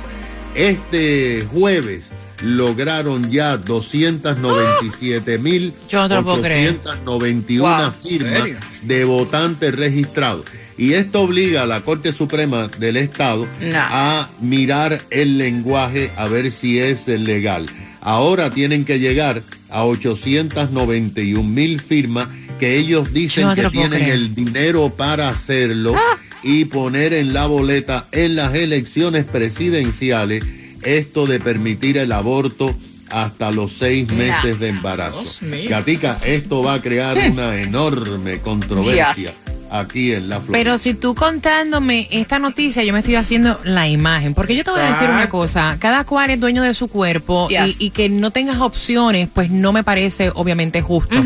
Este 0.55 1.45
jueves 1.53 2.05
lograron 2.41 3.29
ya 3.29 3.57
297 3.57 5.37
mil 5.39 5.73
Yo 5.89 5.99
no 6.01 6.07
te 6.09 6.15
lo 6.15 6.23
puedo 6.23 6.41
creer. 6.41 6.79
891 6.83 7.77
Wow. 7.77 7.91
firmas 8.03 8.49
de 8.81 9.03
votantes 9.05 9.75
registrados. 9.75 10.45
Y 10.77 10.93
esto 10.93 11.21
obliga 11.21 11.63
a 11.63 11.65
la 11.65 11.81
Corte 11.81 12.13
Suprema 12.13 12.67
del 12.67 12.97
Estado 12.97 13.47
No. 13.61 13.79
a 13.79 14.29
mirar 14.41 15.01
el 15.09 15.37
lenguaje 15.37 16.11
a 16.15 16.27
ver 16.27 16.51
si 16.51 16.79
es 16.79 17.07
legal. 17.07 17.65
Ahora 18.01 18.51
tienen 18.51 18.85
que 18.85 18.99
llegar 18.99 19.41
a 19.69 19.83
891 19.85 21.43
mil 21.43 21.79
firmas 21.81 22.27
que 22.59 22.77
ellos 22.77 23.13
dicen 23.13 23.53
que 23.55 23.69
tienen 23.69 23.89
creer. 24.01 24.09
el 24.11 24.35
dinero 24.35 24.89
para 24.89 25.29
hacerlo 25.29 25.95
y 26.43 26.65
poner 26.65 27.13
en 27.13 27.33
la 27.33 27.47
boleta 27.47 28.07
en 28.11 28.35
las 28.35 28.53
elecciones 28.55 29.25
presidenciales 29.25 30.43
esto 30.83 31.25
de 31.25 31.39
permitir 31.39 31.97
el 31.97 32.11
aborto 32.11 32.75
hasta 33.09 33.51
los 33.51 33.73
seis 33.73 34.11
meses 34.11 34.59
de 34.59 34.67
embarazo. 34.69 35.23
Gatica, 35.69 36.19
esto 36.25 36.61
va 36.63 36.75
a 36.75 36.81
crear 36.81 37.17
una 37.31 37.61
enorme 37.61 38.39
controversia 38.39 39.13
Dios. 39.15 39.33
Aquí 39.71 40.11
en 40.13 40.29
la 40.29 40.37
Florida. 40.37 40.53
Pero 40.53 40.77
si 40.77 40.93
tú 40.93 41.15
contándome 41.15 42.07
esta 42.11 42.39
noticia, 42.39 42.83
yo 42.83 42.93
me 42.93 42.99
estoy 42.99 43.15
haciendo 43.15 43.59
la 43.63 43.87
imagen. 43.87 44.33
Porque 44.33 44.55
yo 44.55 44.63
te 44.63 44.71
voy 44.71 44.79
a 44.81 44.91
decir 44.93 45.09
una 45.09 45.29
cosa, 45.29 45.77
cada 45.79 46.03
cual 46.03 46.29
es 46.31 46.39
dueño 46.39 46.63
de 46.63 46.73
su 46.73 46.87
cuerpo 46.87 47.47
Yes. 47.49 47.75
y, 47.79 47.87
y 47.87 47.89
que 47.91 48.09
no 48.09 48.31
tengas 48.31 48.59
opciones, 48.59 49.27
pues 49.33 49.49
no 49.49 49.73
me 49.73 49.83
parece 49.83 50.31
obviamente 50.35 50.81
justo. 50.81 51.17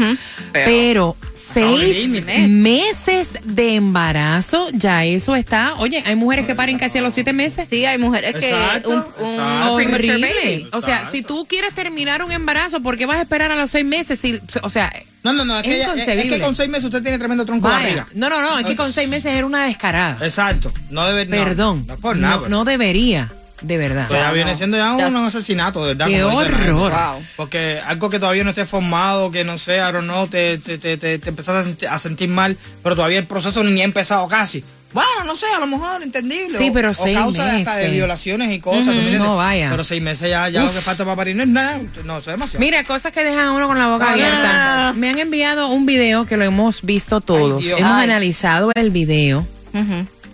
Pero 0.52 1.16
seis 1.34 2.10
meses 2.50 3.30
de 3.44 3.76
embarazo, 3.76 4.70
ya 4.74 5.06
eso 5.06 5.36
está. 5.36 5.74
Oye, 5.78 6.04
hay 6.06 6.16
mujeres 6.16 6.46
que 6.46 6.56
paren 6.56 6.78
casi 6.78 6.98
a 6.98 7.02
los 7.02 7.14
siete 7.14 7.34
meses. 7.34 7.68
Sí, 7.70 7.86
hay 7.86 7.98
mujeres 7.98 8.36
que 8.36 8.50
Exacto, 8.50 8.90
un, 8.90 9.26
un 9.26 9.34
exacto. 9.34 9.76
premature 9.76 10.14
Horrible. 10.14 10.68
O 10.74 10.82
sea, 10.82 11.10
si 11.12 11.22
tú 11.22 11.46
quieres 11.48 11.74
terminar 11.74 12.24
un 12.24 12.32
embarazo, 12.32 12.82
¿por 12.82 12.98
qué 12.98 13.06
vas 13.06 13.18
a 13.18 13.22
esperar 13.24 13.52
a 13.52 13.56
los 13.56 13.72
seis 13.72 13.86
meses? 13.86 14.20
Si, 14.20 14.40
o 14.62 14.70
sea, 14.70 14.92
No, 15.24 15.34
no, 15.34 15.46
no, 15.46 15.60
es, 15.60 15.66
Es 15.66 15.72
que, 15.72 15.76
ella- 15.84 15.94
es- 16.24 16.30
que 16.30 16.40
con 16.40 16.56
seis 16.56 16.70
meses 16.70 16.86
usted 16.86 17.02
tiene 17.02 17.20
tremendo 17.20 17.46
tronco 17.46 17.68
de 17.68 17.74
vaya. 17.74 17.86
barriga. 17.86 18.08
No, 18.16 18.30
no, 18.30 18.42
no, 18.42 18.60
es 18.60 18.66
que 18.66 18.76
con 18.76 18.92
seis 18.92 19.08
meses 19.08 19.34
era 19.34 19.46
una 19.46 19.66
descarada. 19.66 20.18
Exacto. 20.26 20.72
No 20.90 21.06
debe 21.06 21.26
no, 21.26 21.44
Perdón. 21.44 21.86
No, 21.88 21.94
es 21.94 22.00
por 22.00 22.18
nada. 22.18 22.38
no, 22.38 22.50
no 22.50 22.66
debería, 22.66 23.32
de 23.62 23.78
verdad. 23.78 24.06
Pero 24.10 24.20
ya 24.20 24.32
viene 24.32 24.56
siendo 24.56 24.78
ya 24.78 24.94
un, 24.96 25.16
asesinato, 25.18 25.82
¿verdad? 25.82 26.08
Qué 26.08 26.24
horror. 26.24 26.92
Wow. 26.92 27.24
Porque 27.36 27.80
algo 27.86 28.10
que 28.10 28.18
todavía 28.20 28.44
no 28.44 28.50
esté 28.50 28.66
formado, 28.66 29.30
que 29.30 29.44
no 29.44 29.60
sé, 29.60 29.78
don't 29.78 30.04
know, 30.06 30.26
te, 30.28 30.58
te, 30.58 30.80
te, 30.80 30.98
te, 30.98 31.20
te 31.20 31.30
empezás 31.30 31.56
a 31.56 31.64
sentir, 31.64 31.88
a 31.88 32.00
sentir 32.00 32.30
mal, 32.30 32.58
pero 32.82 32.96
todavía 32.96 33.20
el 33.20 33.28
proceso 33.28 33.64
ni 33.64 33.82
ha 33.82 33.86
empezado 33.86 34.28
casi. 34.28 34.64
Bueno, 34.94 35.10
no 35.26 35.36
sé, 35.36 35.46
a 35.56 35.60
lo 35.60 35.68
mejor 35.68 36.04
entendible. 36.04 36.58
Sí, 36.58 36.70
o- 36.70 36.74
pero 36.74 36.92
o 36.92 36.94
seis 36.94 37.18
causa 37.18 37.46
de, 37.46 37.52
hasta 37.60 37.76
de 37.76 37.82
meses. 37.84 37.96
violaciones 37.96 38.52
y 38.52 38.60
cosas. 38.60 38.80
Ujú, 38.82 38.86
¿tú 38.90 38.92
me 38.92 39.02
entiendes? 39.04 39.22
no, 39.28 39.38
vaya. 39.38 39.70
Pero 39.72 39.84
seis 39.86 40.02
meses 40.02 40.30
ya, 40.30 40.50
ya 40.50 40.64
lo 40.64 40.74
que 40.74 40.82
falta 40.82 41.06
para 41.06 41.16
parir 41.16 41.36
no 41.36 41.44
es 41.44 41.50
nada. 41.50 41.80
No, 42.04 42.18
eso 42.18 42.30
es 42.30 42.36
demasiado. 42.36 42.60
Mira, 42.60 42.84
cosas 42.84 43.14
que 43.14 43.24
dejan 43.24 43.48
a 43.48 43.52
uno 43.54 43.68
con 43.68 43.78
la 43.80 43.88
boca 43.88 44.08
Ah, 44.10 44.12
abierta. 44.14 44.94
Me 44.98 45.10
han 45.10 45.20
enviado 45.20 45.70
un 45.70 45.86
video 45.86 46.26
que 46.26 46.36
lo 46.38 46.44
hemos 46.44 46.82
visto 46.82 47.22
todos. 47.22 47.62
Ay, 47.64 47.70
hemos 47.70 47.82
Ay. 47.94 48.04
analizado 48.04 48.72
el 48.76 48.90
video 48.92 49.48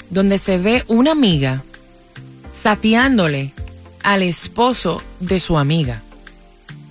donde 0.10 0.40
se 0.40 0.58
ve 0.58 0.84
una 0.88 1.12
amiga 1.12 1.62
sapeándole 2.64 3.54
al 4.04 4.24
esposo 4.24 5.02
de 5.20 5.40
su 5.40 5.58
amiga. 5.58 6.02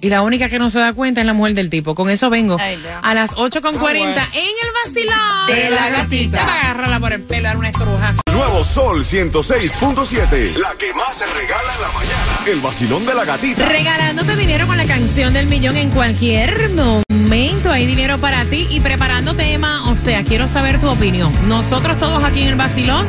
Y 0.07 0.09
la 0.09 0.23
única 0.23 0.49
que 0.49 0.61
no 0.61 0.71
se 0.71 0.79
da 0.79 0.93
cuenta 0.93 1.21
es 1.21 1.27
la 1.27 1.33
mujer 1.33 1.55
del 1.55 1.69
tipo. 1.69 1.97
Con 1.97 2.11
eso 2.11 2.31
vengo 2.31 2.57
Ay, 2.61 2.81
a 3.03 3.13
las 3.13 3.33
8.40 3.33 3.67
Ah, 3.67 3.79
bueno. 3.81 4.05
en 4.05 4.15
el 4.15 4.73
vacilón 4.85 5.47
De 5.49 5.69
la 5.71 5.91
gatita. 5.91 6.45
Agarrarla 6.45 7.01
por 7.01 7.13
el 7.13 7.23
pelo, 7.23 7.43
dar 7.49 7.57
una 7.57 7.71
estruja. 7.71 8.15
Nuevo 8.33 8.63
Sol 8.63 9.05
106.7. 9.05 10.59
La 10.59 10.77
que 10.79 10.95
más 10.95 11.17
se 11.19 11.27
regala 11.27 11.75
en 11.75 11.81
la 11.83 11.89
mañana. 11.89 12.39
El 12.47 12.61
vacilón 12.61 13.05
de 13.05 13.15
la 13.17 13.25
gatita. 13.25 13.67
Regalándote 13.69 14.37
dinero 14.37 14.69
con 14.69 14.77
la 14.77 14.85
canción 14.85 15.33
del 15.35 15.47
millón 15.47 15.77
en 15.77 15.91
cualquier 15.91 16.71
momento. 16.71 17.73
Hay 17.73 17.87
dinero 17.87 18.19
para 18.19 18.45
ti 18.45 18.69
y 18.71 18.79
preparando 18.79 19.35
tema. 19.35 19.91
O 19.91 19.97
sea, 19.97 20.23
quiero 20.23 20.47
saber 20.47 20.81
tu 20.81 20.89
opinión. 20.89 21.33
Nosotros 21.49 21.99
todos 21.99 22.23
aquí 22.23 22.43
en 22.43 22.47
el 22.49 22.55
Basilón 22.55 23.05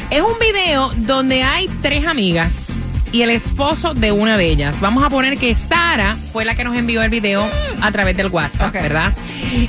Es 0.10 0.22
un 0.22 0.38
video 0.40 0.90
donde 0.98 1.44
hay 1.44 1.70
tres 1.82 2.06
amigas 2.06 2.68
y 3.12 3.22
el 3.24 3.30
esposo 3.30 3.94
de 3.94 4.12
una 4.12 4.38
de 4.38 4.46
ellas. 4.46 4.80
Vamos 4.80 5.04
a 5.04 5.10
poner 5.10 5.38
que 5.38 5.54
Sara 5.54 6.16
fue 6.32 6.46
la 6.46 6.56
que 6.56 6.64
nos 6.64 6.76
envió 6.76 7.02
el 7.04 7.10
video 7.10 7.46
a 7.82 7.92
través 7.92 8.16
del 8.16 8.28
WhatsApp, 8.28 8.74
¿verdad? 8.74 9.14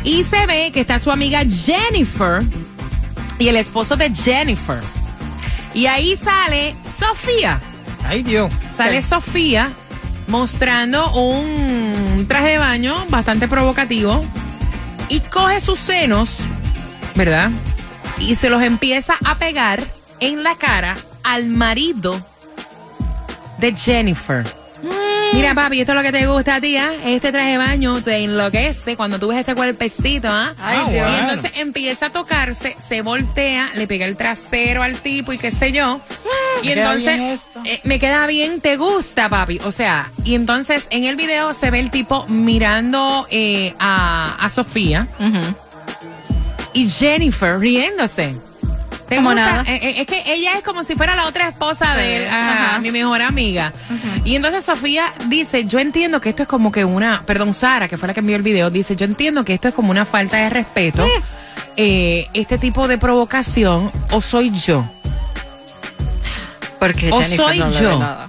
Y 0.04 0.25
se 0.25 0.46
ve 0.46 0.70
que 0.72 0.80
está 0.80 0.99
su 0.99 1.11
amiga 1.11 1.42
Jennifer 1.44 2.42
y 3.38 3.49
el 3.49 3.56
esposo 3.56 3.96
de 3.96 4.14
Jennifer. 4.14 4.78
Y 5.75 5.87
ahí 5.87 6.16
sale 6.16 6.76
Sofía. 6.99 7.61
Ay, 8.06 8.22
Dios. 8.22 8.52
Sale 8.76 9.02
Sofía 9.02 9.72
mostrando 10.28 11.12
un 11.12 12.26
traje 12.28 12.50
de 12.50 12.58
baño 12.58 12.94
bastante 13.08 13.49
provocativo 13.49 14.25
y 15.08 15.20
coge 15.20 15.61
sus 15.61 15.78
senos, 15.78 16.38
¿verdad? 17.14 17.50
Y 18.18 18.37
se 18.37 18.50
los 18.50 18.62
empieza 18.62 19.14
a 19.25 19.34
pegar 19.34 19.82
en 20.20 20.42
la 20.44 20.54
cara 20.56 20.96
al 21.25 21.46
marido 21.46 22.25
de 23.62 23.75
Jennifer. 23.75 24.45
Mira, 25.33 25.54
papi, 25.54 25.81
esto 25.81 25.92
es 25.92 25.97
lo 25.97 26.02
que 26.02 26.12
te 26.12 26.26
gusta 26.26 26.57
a 26.57 26.61
ti, 26.61 26.76
¿ah? 26.76 26.92
Este 27.07 27.33
traje 27.33 27.52
de 27.52 27.57
baño 27.59 28.02
te 28.02 28.16
enloquece 28.19 28.97
cuando 28.97 29.19
tú 29.19 29.28
ves 29.28 29.38
este 29.38 29.54
cuerpecito, 29.54 30.28
¿ah? 30.28 30.52
Ay, 30.61 30.81
y 30.88 30.92
Dios. 30.92 31.11
entonces 31.21 31.52
empieza 31.57 32.07
a 32.07 32.11
tocarse, 32.11 32.76
se 32.87 33.00
voltea, 33.00 33.71
le 33.76 33.87
pega 33.87 34.04
el 34.04 34.14
trasero 34.19 34.83
al 34.83 34.95
tipo 35.00 35.33
y 35.33 35.38
qué 35.38 35.50
sé 35.50 35.73
yo. 35.73 36.00
Y 36.62 36.66
Me 36.69 36.75
queda 36.75 36.92
entonces, 36.92 37.16
bien 37.16 37.31
esto. 37.33 37.62
eh, 37.64 37.81
me 37.85 37.99
queda 37.99 38.26
bien, 38.26 38.61
te 38.61 38.76
gusta, 38.76 39.31
papi. 39.31 39.59
O 39.64 39.73
sea, 39.73 40.11
y 40.23 40.35
entonces 40.35 40.87
en 40.90 41.04
el 41.04 41.16
video 41.16 41.54
se 41.54 41.71
ve 41.71 41.78
el 41.81 41.90
tipo 41.90 42.26
mirando 42.26 43.26
eh, 43.31 43.73
a, 43.78 44.37
a 44.38 44.49
Sofía 44.50 45.07
y 46.75 46.88
Jennifer 46.90 47.59
riéndose. 47.59 48.35
¿Te 49.12 49.16
Como 49.16 49.31
gusta? 49.31 49.45
nada. 49.52 49.64
Eh, 49.66 49.81
eh, 49.83 49.95
es 50.00 50.07
que 50.07 50.23
ella 50.33 50.52
es 50.57 50.62
como 50.62 50.85
si 50.85 50.95
fuera 50.95 51.14
la 51.14 51.26
otra 51.26 51.49
esposa 51.49 51.95
de 51.97 52.16
él, 52.16 52.28
ajá, 52.28 52.78
mi 52.78 52.90
mejor 52.90 53.21
amiga. 53.23 53.73
Y 54.25 54.37
entonces 54.37 54.64
Sofía 54.64 55.12
dice, 55.28 55.64
yo 55.64 55.78
entiendo 55.81 56.21
que 56.21 56.31
esto 56.31 56.42
es 56.45 56.49
como 56.49 56.73
que 56.73 56.85
una, 56.85 57.23
perdón, 57.26 57.52
Sara, 57.54 57.88
que 57.88 57.97
fue 57.99 58.07
la 58.09 58.14
que 58.14 58.21
envió 58.21 58.37
el 58.37 58.42
video, 58.42 58.71
dice, 58.71 58.97
yo 58.97 59.04
entiendo 59.04 59.45
que 59.45 59.54
esto 59.54 59.69
es 59.69 59.75
como 59.75 59.90
una 59.90 60.04
falta 60.04 60.38
de 60.38 60.49
respeto, 60.50 61.07
eh, 61.76 62.26
este 62.33 62.57
tipo 62.59 62.88
de 62.88 62.99
provocación, 62.99 63.90
o 64.11 64.20
soy 64.20 64.51
yo. 64.51 64.88
Porque 66.79 67.11
O 67.12 67.20
Jennifer 67.20 67.46
soy 67.46 67.59
no 67.59 67.70
yo. 67.70 67.98
nada. 67.98 68.29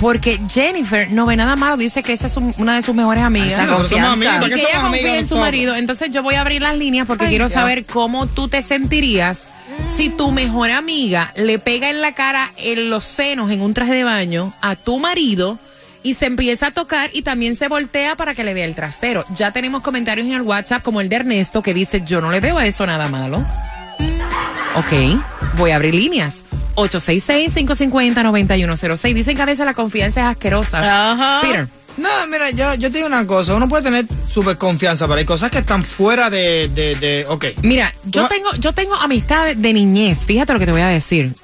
Porque 0.00 0.38
Jennifer 0.48 1.10
no 1.10 1.26
ve 1.26 1.34
nada 1.36 1.56
malo, 1.56 1.76
dice 1.76 2.02
que 2.04 2.12
esa 2.12 2.28
es 2.28 2.36
un- 2.36 2.54
una 2.58 2.76
de 2.76 2.82
sus 2.82 2.94
mejores 2.94 3.22
amigas. 3.24 3.66
Nosotros 3.66 3.90
somos 3.90 4.12
amigos, 4.12 4.34
y 4.36 4.38
¿para 4.40 4.48
que 4.48 4.54
qué 4.54 4.60
ella 4.62 4.72
somos 4.74 4.90
confía 4.90 5.08
en 5.10 5.14
su 5.26 5.34
nosotros? 5.34 5.40
marido. 5.40 5.74
Entonces 5.76 6.10
yo 6.12 6.22
voy 6.22 6.34
a 6.36 6.40
abrir 6.42 6.62
las 6.62 6.76
líneas 6.76 7.06
porque 7.06 7.26
quiero 7.28 7.48
saber 7.48 7.84
cómo 7.84 8.26
tú 8.26 8.46
te 8.48 8.62
sentirías 8.62 9.48
si 9.88 10.08
tu 10.10 10.30
mejor 10.30 10.70
amiga 10.70 11.32
le 11.36 11.58
pega 11.58 11.90
en 11.90 12.00
la 12.00 12.12
cara, 12.12 12.52
en 12.58 12.90
los 12.90 13.04
senos, 13.04 13.50
en 13.50 13.60
un 13.60 13.74
traje 13.74 13.92
de 13.94 14.04
baño 14.04 14.52
a 14.60 14.76
tu 14.76 14.98
marido 14.98 15.58
y 16.04 16.14
se 16.14 16.26
empieza 16.26 16.68
a 16.68 16.70
tocar 16.70 17.10
y 17.12 17.22
también 17.22 17.56
se 17.56 17.66
voltea 17.66 18.14
para 18.14 18.34
que 18.34 18.44
le 18.44 18.54
vea 18.54 18.66
el 18.66 18.74
trasero. 18.76 19.24
Ya 19.34 19.50
tenemos 19.50 19.82
comentarios 19.82 20.26
en 20.28 20.34
el 20.34 20.42
WhatsApp 20.42 20.82
como 20.82 21.00
el 21.00 21.08
de 21.08 21.16
Ernesto 21.16 21.60
que 21.60 21.74
dice, 21.74 22.02
yo 22.06 22.20
no 22.20 22.30
le 22.30 22.38
veo 22.40 22.56
a 22.56 22.66
eso 22.66 22.86
nada 22.86 23.08
malo. 23.08 23.44
Ok, 24.76 24.92
voy 25.56 25.72
a 25.72 25.76
abrir 25.76 25.94
líneas. 25.94 26.44
866-550-9106. 26.78 29.14
Dicen 29.14 29.36
que 29.36 29.42
a 29.42 29.46
veces 29.46 29.66
la 29.66 29.74
confianza 29.74 30.20
es 30.20 30.26
asquerosa. 30.26 31.12
Ajá. 31.12 31.40
Peter. 31.42 31.68
No, 31.96 32.08
mira, 32.30 32.50
yo, 32.50 32.74
yo 32.74 32.90
te 32.90 32.98
digo 32.98 33.08
una 33.08 33.26
cosa. 33.26 33.54
Uno 33.56 33.68
puede 33.68 33.82
tener 33.82 34.06
súper 34.28 34.56
confianza, 34.56 35.06
pero 35.06 35.18
hay 35.18 35.24
cosas 35.24 35.50
que 35.50 35.58
están 35.58 35.82
fuera 35.84 36.30
de... 36.30 36.68
de, 36.68 36.94
de 36.94 37.26
ok. 37.28 37.46
Mira, 37.62 37.92
yo 38.04 38.28
tengo, 38.28 38.54
yo 38.58 38.72
tengo 38.72 38.94
amistades 38.94 39.60
de 39.60 39.72
niñez. 39.72 40.20
Fíjate 40.24 40.52
lo 40.52 40.60
que 40.60 40.66
te 40.66 40.72
voy 40.72 40.82
a 40.82 40.88
decir. 40.88 41.34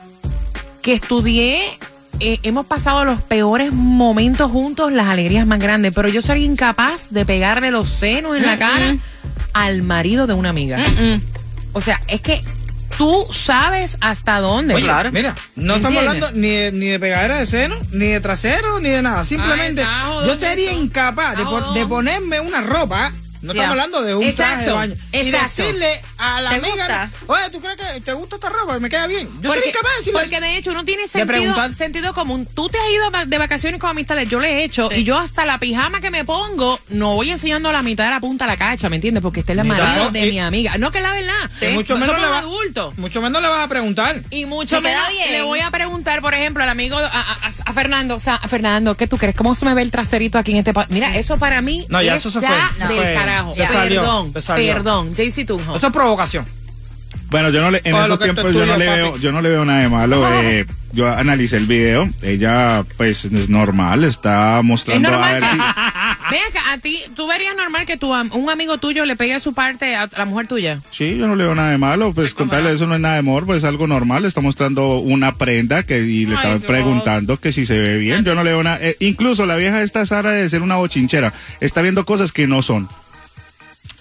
Que 0.80 0.92
estudié, 0.92 1.60
eh, 2.20 2.38
hemos 2.44 2.66
pasado 2.66 3.04
los 3.04 3.20
peores 3.22 3.72
momentos 3.72 4.48
juntos, 4.50 4.92
las 4.92 5.08
alegrías 5.08 5.44
más 5.46 5.58
grandes, 5.58 5.92
pero 5.92 6.08
yo 6.08 6.22
soy 6.22 6.44
incapaz 6.44 7.08
de 7.10 7.26
pegarle 7.26 7.72
los 7.72 7.88
senos 7.88 8.36
en 8.36 8.46
la 8.46 8.56
cara 8.56 8.96
al 9.54 9.82
marido 9.82 10.28
de 10.28 10.34
una 10.34 10.50
amiga. 10.50 10.78
O 11.72 11.80
sea, 11.80 12.00
es 12.06 12.20
que 12.20 12.40
tú 12.98 13.26
sabes 13.32 13.96
hasta 14.00 14.40
dónde. 14.40 14.74
Oye, 14.74 14.90
mira, 15.12 15.34
no 15.56 15.76
estamos 15.76 15.98
hablando 15.98 16.30
ni 16.32 16.48
de, 16.48 16.72
ni 16.72 16.86
de 16.86 16.98
pegadera 17.00 17.38
de 17.40 17.46
seno, 17.46 17.76
ni 17.92 18.06
de 18.06 18.20
trasero, 18.20 18.78
ni 18.80 18.88
de 18.90 19.02
nada. 19.02 19.24
Simplemente, 19.24 19.84
Ay, 19.86 20.26
yo 20.26 20.36
sería 20.38 20.72
incapaz 20.72 21.36
de, 21.36 21.44
por- 21.44 21.88
ponerme 21.88 22.40
una 22.40 22.60
ropa. 22.60 23.12
No 23.42 23.52
estamos 23.52 23.72
hablando 23.72 24.02
de 24.02 24.14
un 24.14 24.34
traje 24.34 24.56
de 24.56 24.62
Exacto, 24.62 24.74
baño. 24.74 24.94
Y 25.12 25.16
exacto. 25.18 25.62
decirle 25.62 26.02
a 26.18 26.40
la 26.40 26.50
¿Te 26.50 26.56
amiga, 26.56 26.74
gusta? 26.74 27.10
oye, 27.26 27.50
¿tú 27.50 27.60
crees 27.60 27.76
que 27.76 28.00
te 28.00 28.12
gusta 28.12 28.36
esta 28.36 28.48
ropa? 28.48 28.78
Me 28.78 28.88
queda 28.88 29.06
bien. 29.06 29.26
Yo 29.26 29.42
porque, 29.50 29.54
sería 29.54 29.68
incapaz 29.70 29.90
de 29.92 29.98
decirle. 29.98 30.20
porque 30.20 30.40
de 30.40 30.56
hecho 30.56 30.70
uno 30.70 30.84
tiene 30.84 31.08
sentido, 31.08 31.72
sentido 31.72 32.14
común. 32.14 32.46
Tú 32.54 32.68
te 32.68 32.78
has 32.78 32.88
ido 32.90 33.10
de 33.26 33.38
vacaciones 33.38 33.80
con 33.80 33.90
amistades, 33.90 34.28
yo 34.28 34.40
le 34.40 34.60
he 34.60 34.64
hecho, 34.64 34.90
y 34.92 35.04
yo 35.04 35.18
hasta 35.18 35.44
la 35.44 35.58
pijama 35.58 36.00
que 36.00 36.10
me 36.10 36.24
pongo, 36.24 36.78
no 36.88 37.14
voy 37.14 37.30
enseñando 37.30 37.70
la 37.72 37.82
mitad 37.82 38.04
de 38.04 38.10
la 38.10 38.20
punta 38.20 38.44
a 38.44 38.48
la 38.48 38.56
cacha, 38.56 38.88
¿me 38.88 38.96
entiendes? 38.96 39.22
Porque 39.22 39.40
este 39.40 39.52
es 39.52 39.64
marido 39.64 39.86
tampoco- 39.86 40.10
de 40.12 40.26
y- 40.26 40.30
mi 40.32 40.40
amiga. 40.40 40.78
No, 40.78 40.90
que 40.90 40.98
es 40.98 41.04
la 41.04 41.12
verdad. 41.12 41.50
Y 41.60 41.66
mucho 41.74 41.94
no 41.94 42.00
menos 42.06 42.20
le 42.20 42.28
va- 42.28 42.38
adultos. 42.38 42.96
Mucho 42.98 43.20
menos 43.22 43.42
le 43.42 43.48
vas 43.48 43.64
a 43.64 43.68
preguntar. 43.68 44.22
Y 44.30 44.46
mucho 44.46 44.80
Me 44.80 44.90
menos 44.90 45.08
bien. 45.10 45.32
le 45.32 45.42
voy 45.42 45.60
a 45.60 45.70
preguntar, 45.70 46.20
por 46.20 46.34
ejemplo, 46.34 46.62
al 46.62 46.68
amigo, 46.68 46.96
a, 46.98 47.06
a- 47.06 47.50
a 47.64 47.72
Fernando, 47.72 48.16
o 48.16 48.20
sea, 48.20 48.36
a 48.36 48.48
Fernando, 48.48 48.96
¿qué 48.96 49.06
tú 49.06 49.16
crees? 49.18 49.34
¿Cómo 49.36 49.54
se 49.54 49.64
me 49.64 49.74
ve 49.74 49.82
el 49.82 49.90
traserito 49.90 50.38
aquí 50.38 50.52
en 50.52 50.58
este? 50.58 50.72
Mira, 50.88 51.16
eso 51.16 51.38
para 51.38 51.60
mí 51.60 51.86
No, 51.88 52.00
ya 52.02 52.14
es 52.14 52.20
eso 52.20 52.30
se 52.30 52.40
ya 52.40 52.70
fue, 52.78 52.88
del 52.88 52.96
fue, 52.96 53.14
carajo. 53.14 53.54
salió, 53.54 54.00
perdón, 54.02 54.34
salió. 54.42 54.72
perdón. 54.74 55.14
JC 55.14 55.44
Tunjo. 55.46 55.76
Eso 55.76 55.86
es 55.86 55.92
provocación. 56.04 56.46
Bueno, 57.30 57.50
yo 57.50 57.60
no 57.62 57.70
le, 57.70 57.80
en 57.84 57.94
Oye, 57.94 58.04
esos 58.04 58.20
tiempos 58.20 58.44
es 58.46 58.52
yo 58.54 58.66
no 58.66 58.76
le 58.76 58.84
papi. 58.86 58.96
veo, 58.98 59.16
yo 59.16 59.32
no 59.32 59.40
le 59.42 59.48
veo 59.48 59.64
nada 59.64 59.80
de 59.80 59.88
malo. 59.88 60.28
eh, 60.42 60.66
yo 60.92 61.08
analicé 61.10 61.56
el 61.56 61.66
video, 61.66 62.08
ella 62.22 62.84
pues 62.96 63.24
es 63.24 63.48
normal, 63.48 64.04
está 64.04 64.58
Es 64.58 64.64
mostrando 64.64 65.08
a 65.08 65.10
normal 65.10 65.32
ver 65.32 65.42
que, 65.42 65.48
si- 65.48 65.56
Ven 66.30 66.40
acá, 66.48 66.72
a 66.72 66.78
ti, 66.78 66.98
¿tú 67.16 67.26
verías 67.26 67.56
normal 67.56 67.86
que 67.86 67.96
tu, 67.96 68.14
am- 68.14 68.30
un 68.32 68.48
amigo 68.50 68.78
tuyo 68.78 69.04
le 69.04 69.16
pegue 69.16 69.40
su 69.40 69.52
parte 69.54 69.96
a 69.96 70.08
la 70.16 70.24
mujer 70.26 70.46
tuya? 70.46 70.80
Sí, 70.90 71.16
yo 71.18 71.26
no 71.26 71.34
le 71.34 71.44
veo 71.44 71.54
nada 71.56 71.70
de 71.70 71.78
malo, 71.78 72.12
pues 72.12 72.34
contarle 72.34 72.72
eso 72.72 72.86
no 72.86 72.94
es 72.94 73.00
nada 73.00 73.14
de 73.14 73.20
amor, 73.20 73.44
pues 73.46 73.58
es 73.58 73.64
algo 73.64 73.86
normal, 73.88 74.24
está 74.24 74.40
mostrando 74.40 74.98
una 74.98 75.34
prenda 75.36 75.82
que 75.82 75.98
y 76.00 76.26
le 76.26 76.32
Ay, 76.32 76.36
estaba 76.36 76.54
Dios. 76.58 76.66
preguntando 76.66 77.40
que 77.40 77.50
si 77.52 77.66
se 77.66 77.76
ve 77.78 77.96
bien, 77.98 78.24
yo 78.24 78.34
no 78.36 78.44
le 78.44 78.50
veo 78.52 78.62
nada, 78.62 78.78
eh, 78.80 78.96
incluso 79.00 79.44
la 79.46 79.56
vieja 79.56 79.82
esta 79.82 80.06
Sara 80.06 80.30
de 80.30 80.48
ser 80.48 80.62
una 80.62 80.76
bochinchera, 80.76 81.32
está 81.60 81.82
viendo 81.82 82.04
cosas 82.04 82.30
que 82.32 82.46
no 82.46 82.62
son. 82.62 82.88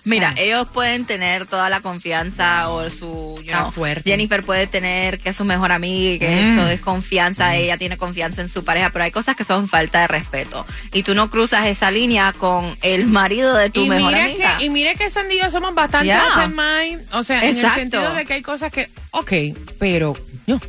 Mira, 0.06 0.34
ellos 0.38 0.68
pueden 0.74 1.06
tener 1.06 1.46
toda 1.46 1.70
la 1.70 1.80
confianza 1.80 2.70
o 2.70 2.90
su, 2.90 3.36
you 3.38 3.44
Está 3.46 3.62
know, 3.62 3.72
fuerte. 3.72 4.10
Jennifer 4.10 4.44
puede 4.44 4.68
tener 4.68 5.18
que 5.20 5.30
es 5.30 5.38
su 5.38 5.46
mejor 5.46 5.72
amiga 5.72 6.14
y 6.16 6.20
que 6.20 6.28
Mm. 6.44 6.60
eso 6.60 6.68
es 6.70 6.82
confianza, 6.82 7.56
ella 7.56 7.78
tiene 7.78 7.98
confianza 7.98 8.42
en 8.42 8.50
su 8.50 8.66
pareja, 8.66 8.90
pero 8.90 9.06
hay 9.06 9.12
cosas 9.12 9.36
que 9.38 9.46
son 9.46 9.70
falta 9.70 10.02
de 10.02 10.08
respeto. 10.08 10.66
Y 10.92 11.04
tú 11.04 11.16
no 11.16 11.30
cruzas 11.30 11.68
esa 11.68 11.90
línea 11.90 12.34
con 12.34 12.76
el 12.82 13.06
marido 13.06 13.56
de 13.56 13.70
tu 13.70 13.86
y 13.86 13.90
mejor 13.90 14.14
amiga. 14.14 14.58
que, 14.58 14.66
y 14.66 14.70
mire 14.70 14.96
que 14.96 15.10
Sandy 15.10 15.36
y 15.36 15.40
yo 15.40 15.50
somos 15.50 15.74
bastante 15.74 16.14
open 16.18 16.54
mind. 16.56 17.02
O 17.14 17.24
sea, 17.24 17.42
en 17.48 17.58
el 17.58 17.74
sentido 17.74 18.14
de 18.14 18.26
que 18.26 18.34
hay 18.34 18.42
cosas 18.42 18.72
que, 18.74 18.90
ok, 19.12 19.32
pero 19.80 20.18
yo, 20.46 20.60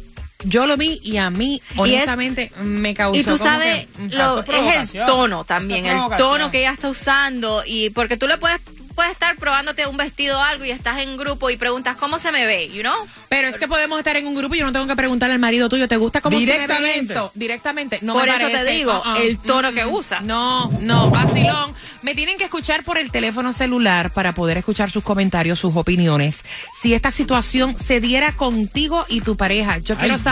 yo 0.44 0.66
lo 0.66 0.76
vi 0.76 1.00
y 1.02 1.16
a 1.16 1.30
mí, 1.30 1.60
honestamente, 1.76 2.52
me 2.62 2.94
causó 2.94 3.18
Y 3.18 3.24
tú 3.24 3.36
como 3.36 3.50
sabes, 3.50 3.86
que, 3.86 3.98
mm, 4.02 4.10
lo, 4.12 4.40
es 4.44 4.94
el 4.94 5.06
tono 5.06 5.44
también, 5.44 5.86
el 5.86 5.98
tono 6.16 6.52
que 6.52 6.58
ella 6.60 6.72
está 6.72 6.88
usando 6.88 7.64
y 7.66 7.90
porque 7.90 8.16
tú 8.16 8.28
le 8.28 8.38
puedes 8.38 8.60
puedes 8.94 9.12
estar 9.12 9.36
probándote 9.36 9.86
un 9.86 9.96
vestido 9.96 10.38
o 10.38 10.42
algo 10.42 10.64
y 10.64 10.70
estás 10.70 10.98
en 11.00 11.16
grupo 11.16 11.50
y 11.50 11.56
preguntas 11.56 11.96
cómo 11.96 12.18
se 12.18 12.32
me 12.32 12.46
ve, 12.46 12.68
you 12.68 12.80
know? 12.82 12.94
Pero 13.28 13.48
es 13.48 13.58
que 13.58 13.66
podemos 13.68 13.98
estar 13.98 14.16
en 14.16 14.26
un 14.26 14.34
grupo 14.34 14.54
y 14.54 14.58
yo 14.58 14.64
no 14.66 14.72
tengo 14.72 14.86
que 14.86 14.96
preguntarle 14.96 15.34
al 15.34 15.38
marido 15.40 15.68
tuyo, 15.68 15.88
¿te 15.88 15.96
gusta 15.96 16.20
cómo 16.20 16.38
se 16.38 16.46
me 16.46 16.52
ve 16.52 16.58
Directamente. 16.58 17.12
esto? 17.12 17.32
Directamente. 17.34 17.98
No 18.02 18.12
Por 18.14 18.26
me 18.28 18.36
eso 18.36 18.48
te 18.48 18.64
digo, 18.70 19.02
Uh-uh. 19.04 19.16
el 19.16 19.38
tono 19.38 19.72
que 19.72 19.84
usa. 19.84 20.20
No, 20.20 20.70
no, 20.80 21.10
vacilón. 21.10 21.74
Me 22.02 22.14
tienen 22.14 22.36
que 22.36 22.44
escuchar 22.44 22.84
por 22.84 22.98
el 22.98 23.10
teléfono 23.10 23.52
celular 23.52 24.12
para 24.12 24.32
poder 24.34 24.58
escuchar 24.58 24.90
sus 24.90 25.02
comentarios, 25.02 25.58
sus 25.58 25.74
opiniones. 25.74 26.42
Si 26.76 26.94
esta 26.94 27.10
situación 27.10 27.76
se 27.78 28.00
diera 28.00 28.32
contigo 28.32 29.04
y 29.08 29.20
tu 29.22 29.36
pareja, 29.36 29.78
yo 29.78 29.96
quiero 29.96 30.14
Dios. 30.14 30.22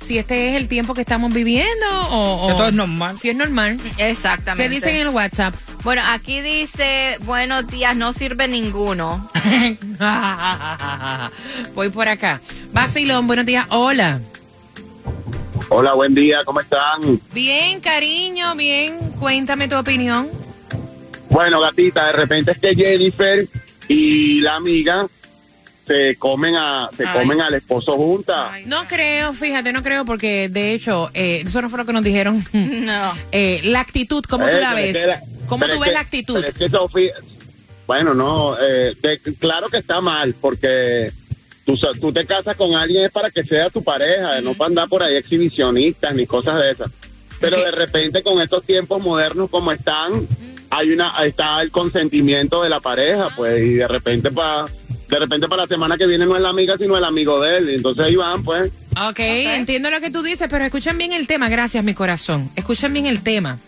Si 0.00 0.18
este 0.18 0.50
es 0.50 0.54
el 0.56 0.68
tiempo 0.68 0.94
que 0.94 1.00
estamos 1.00 1.32
viviendo 1.32 1.86
o, 2.10 2.44
o- 2.44 2.48
Que 2.48 2.54
todo 2.54 2.68
es 2.68 2.74
normal. 2.74 3.18
si 3.20 3.30
es 3.30 3.36
normal. 3.36 3.78
Exactamente. 3.98 4.68
¿Qué 4.68 4.74
dicen 4.74 4.96
en 4.96 5.02
el 5.02 5.08
WhatsApp? 5.08 5.54
Bueno, 5.82 6.02
aquí 6.06 6.40
dice, 6.40 7.18
buenos 7.24 7.66
días, 7.68 7.96
no 7.96 8.12
sirve 8.12 8.48
ninguno. 8.48 9.30
Voy 11.74 11.88
por 11.90 12.08
acá. 12.08 12.40
Vacilón, 12.72 13.26
buenos 13.26 13.46
días. 13.46 13.66
Hola. 13.70 14.20
Hola, 15.68 15.94
buen 15.94 16.14
día, 16.14 16.44
¿cómo 16.44 16.60
están? 16.60 17.20
Bien, 17.32 17.80
cariño, 17.80 18.54
bien. 18.54 18.98
Cuéntame 19.18 19.68
tu 19.68 19.76
opinión. 19.76 20.28
Bueno, 21.28 21.60
gatita, 21.60 22.06
de 22.06 22.12
repente 22.12 22.52
es 22.52 22.58
que 22.58 22.74
Jennifer 22.74 23.46
y 23.88 24.40
la 24.40 24.56
amiga 24.56 25.06
se 25.86 26.16
comen 26.16 26.56
a 26.56 26.90
se 26.96 27.06
Ay. 27.06 27.18
comen 27.18 27.40
al 27.40 27.54
esposo 27.54 27.92
juntas. 27.92 28.52
No 28.66 28.86
creo, 28.86 29.32
fíjate, 29.34 29.72
no 29.72 29.82
creo 29.82 30.04
porque 30.04 30.48
de 30.48 30.72
hecho, 30.74 31.10
eh, 31.14 31.42
eso 31.46 31.62
no 31.62 31.70
fue 31.70 31.78
lo 31.78 31.86
que 31.86 31.92
nos 31.92 32.02
dijeron. 32.04 32.44
No. 32.52 33.12
Eh, 33.32 33.60
la 33.64 33.80
actitud, 33.80 34.24
¿cómo 34.28 34.44
tú 34.46 34.50
Eh, 34.50 34.60
la 34.60 34.74
pero 34.74 34.86
es 34.86 34.92
ves? 34.94 35.06
la- 35.06 35.22
¿Cómo 35.48 35.64
tú 35.66 35.72
es 35.72 35.78
ves 35.80 35.88
que- 35.88 35.94
la 35.94 36.00
actitud? 36.00 36.44
es 36.44 36.54
que 36.58 36.68
Sofía, 36.68 37.12
bueno, 37.86 38.14
no, 38.14 38.56
eh, 38.60 38.94
de- 39.00 39.20
claro 39.38 39.68
que 39.68 39.78
está 39.78 40.00
mal, 40.00 40.34
porque 40.40 41.12
tú, 41.64 41.78
tú 42.00 42.12
te 42.12 42.26
casas 42.26 42.56
con 42.56 42.74
alguien 42.74 43.04
es 43.04 43.10
para 43.12 43.30
que 43.30 43.44
sea 43.44 43.70
tu 43.70 43.82
pareja, 43.84 44.40
no 44.40 44.54
para 44.54 44.68
andar 44.68 44.88
por 44.88 45.02
ahí 45.02 45.14
exhibicionistas 45.16 46.14
ni 46.14 46.26
cosas 46.26 46.56
de 46.60 46.70
esas. 46.72 46.90
Pero 47.40 47.58
de 47.62 47.70
repente 47.70 48.22
con 48.22 48.40
estos 48.40 48.64
tiempos 48.64 49.00
modernos 49.02 49.50
como 49.50 49.70
están, 49.70 50.26
hay 50.70 50.90
una 50.90 51.12
está 51.24 51.60
el 51.62 51.70
consentimiento 51.70 52.62
de 52.62 52.70
la 52.70 52.80
pareja, 52.80 53.28
pues, 53.36 53.62
y 53.62 53.74
de 53.74 53.86
repente 53.88 54.30
para 54.30 54.64
de 55.08 55.18
repente 55.18 55.48
para 55.48 55.62
la 55.62 55.68
semana 55.68 55.96
que 55.96 56.06
viene 56.06 56.26
no 56.26 56.36
es 56.36 56.42
la 56.42 56.50
amiga 56.50 56.76
sino 56.78 56.96
el 56.96 57.04
amigo 57.04 57.40
de 57.40 57.58
él, 57.58 57.68
entonces 57.70 58.04
ahí 58.04 58.16
van, 58.16 58.42
pues. 58.42 58.72
ok, 59.08 59.18
entiendo 59.18 59.90
lo 59.90 60.00
que 60.00 60.10
tú 60.10 60.22
dices, 60.22 60.48
pero 60.50 60.64
escuchen 60.64 60.98
bien 60.98 61.12
el 61.12 61.26
tema, 61.26 61.48
gracias 61.48 61.82
mi 61.84 61.94
corazón. 61.94 62.50
Escuchen 62.56 62.92
bien 62.92 63.06
el 63.06 63.22
tema. 63.22 63.58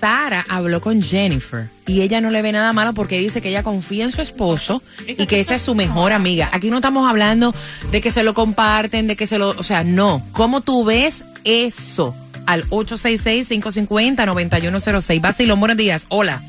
Sara 0.00 0.44
habló 0.48 0.80
con 0.80 1.02
Jennifer 1.02 1.68
y 1.86 2.00
ella 2.02 2.20
no 2.20 2.30
le 2.30 2.42
ve 2.42 2.52
nada 2.52 2.72
malo 2.74 2.92
porque 2.92 3.18
dice 3.18 3.40
que 3.40 3.48
ella 3.48 3.62
confía 3.62 4.04
en 4.04 4.12
su 4.12 4.20
esposo 4.20 4.82
y 5.06 5.26
que 5.26 5.40
esa 5.40 5.54
es 5.54 5.62
su 5.62 5.74
mejor 5.74 6.12
amiga. 6.12 6.50
Aquí 6.52 6.68
no 6.68 6.76
estamos 6.76 7.08
hablando 7.08 7.54
de 7.90 8.02
que 8.02 8.10
se 8.10 8.22
lo 8.22 8.34
comparten, 8.34 9.06
de 9.06 9.16
que 9.16 9.26
se 9.26 9.38
lo, 9.38 9.48
o 9.50 9.62
sea, 9.62 9.82
no. 9.82 10.22
¿Cómo 10.32 10.60
tú 10.60 10.84
ves 10.84 11.22
eso? 11.44 12.14
Al 12.46 12.64
866-550-9106. 12.68 15.20
Basilón, 15.22 15.60
buenos 15.60 15.78
días. 15.78 16.02
Hola. 16.08 16.42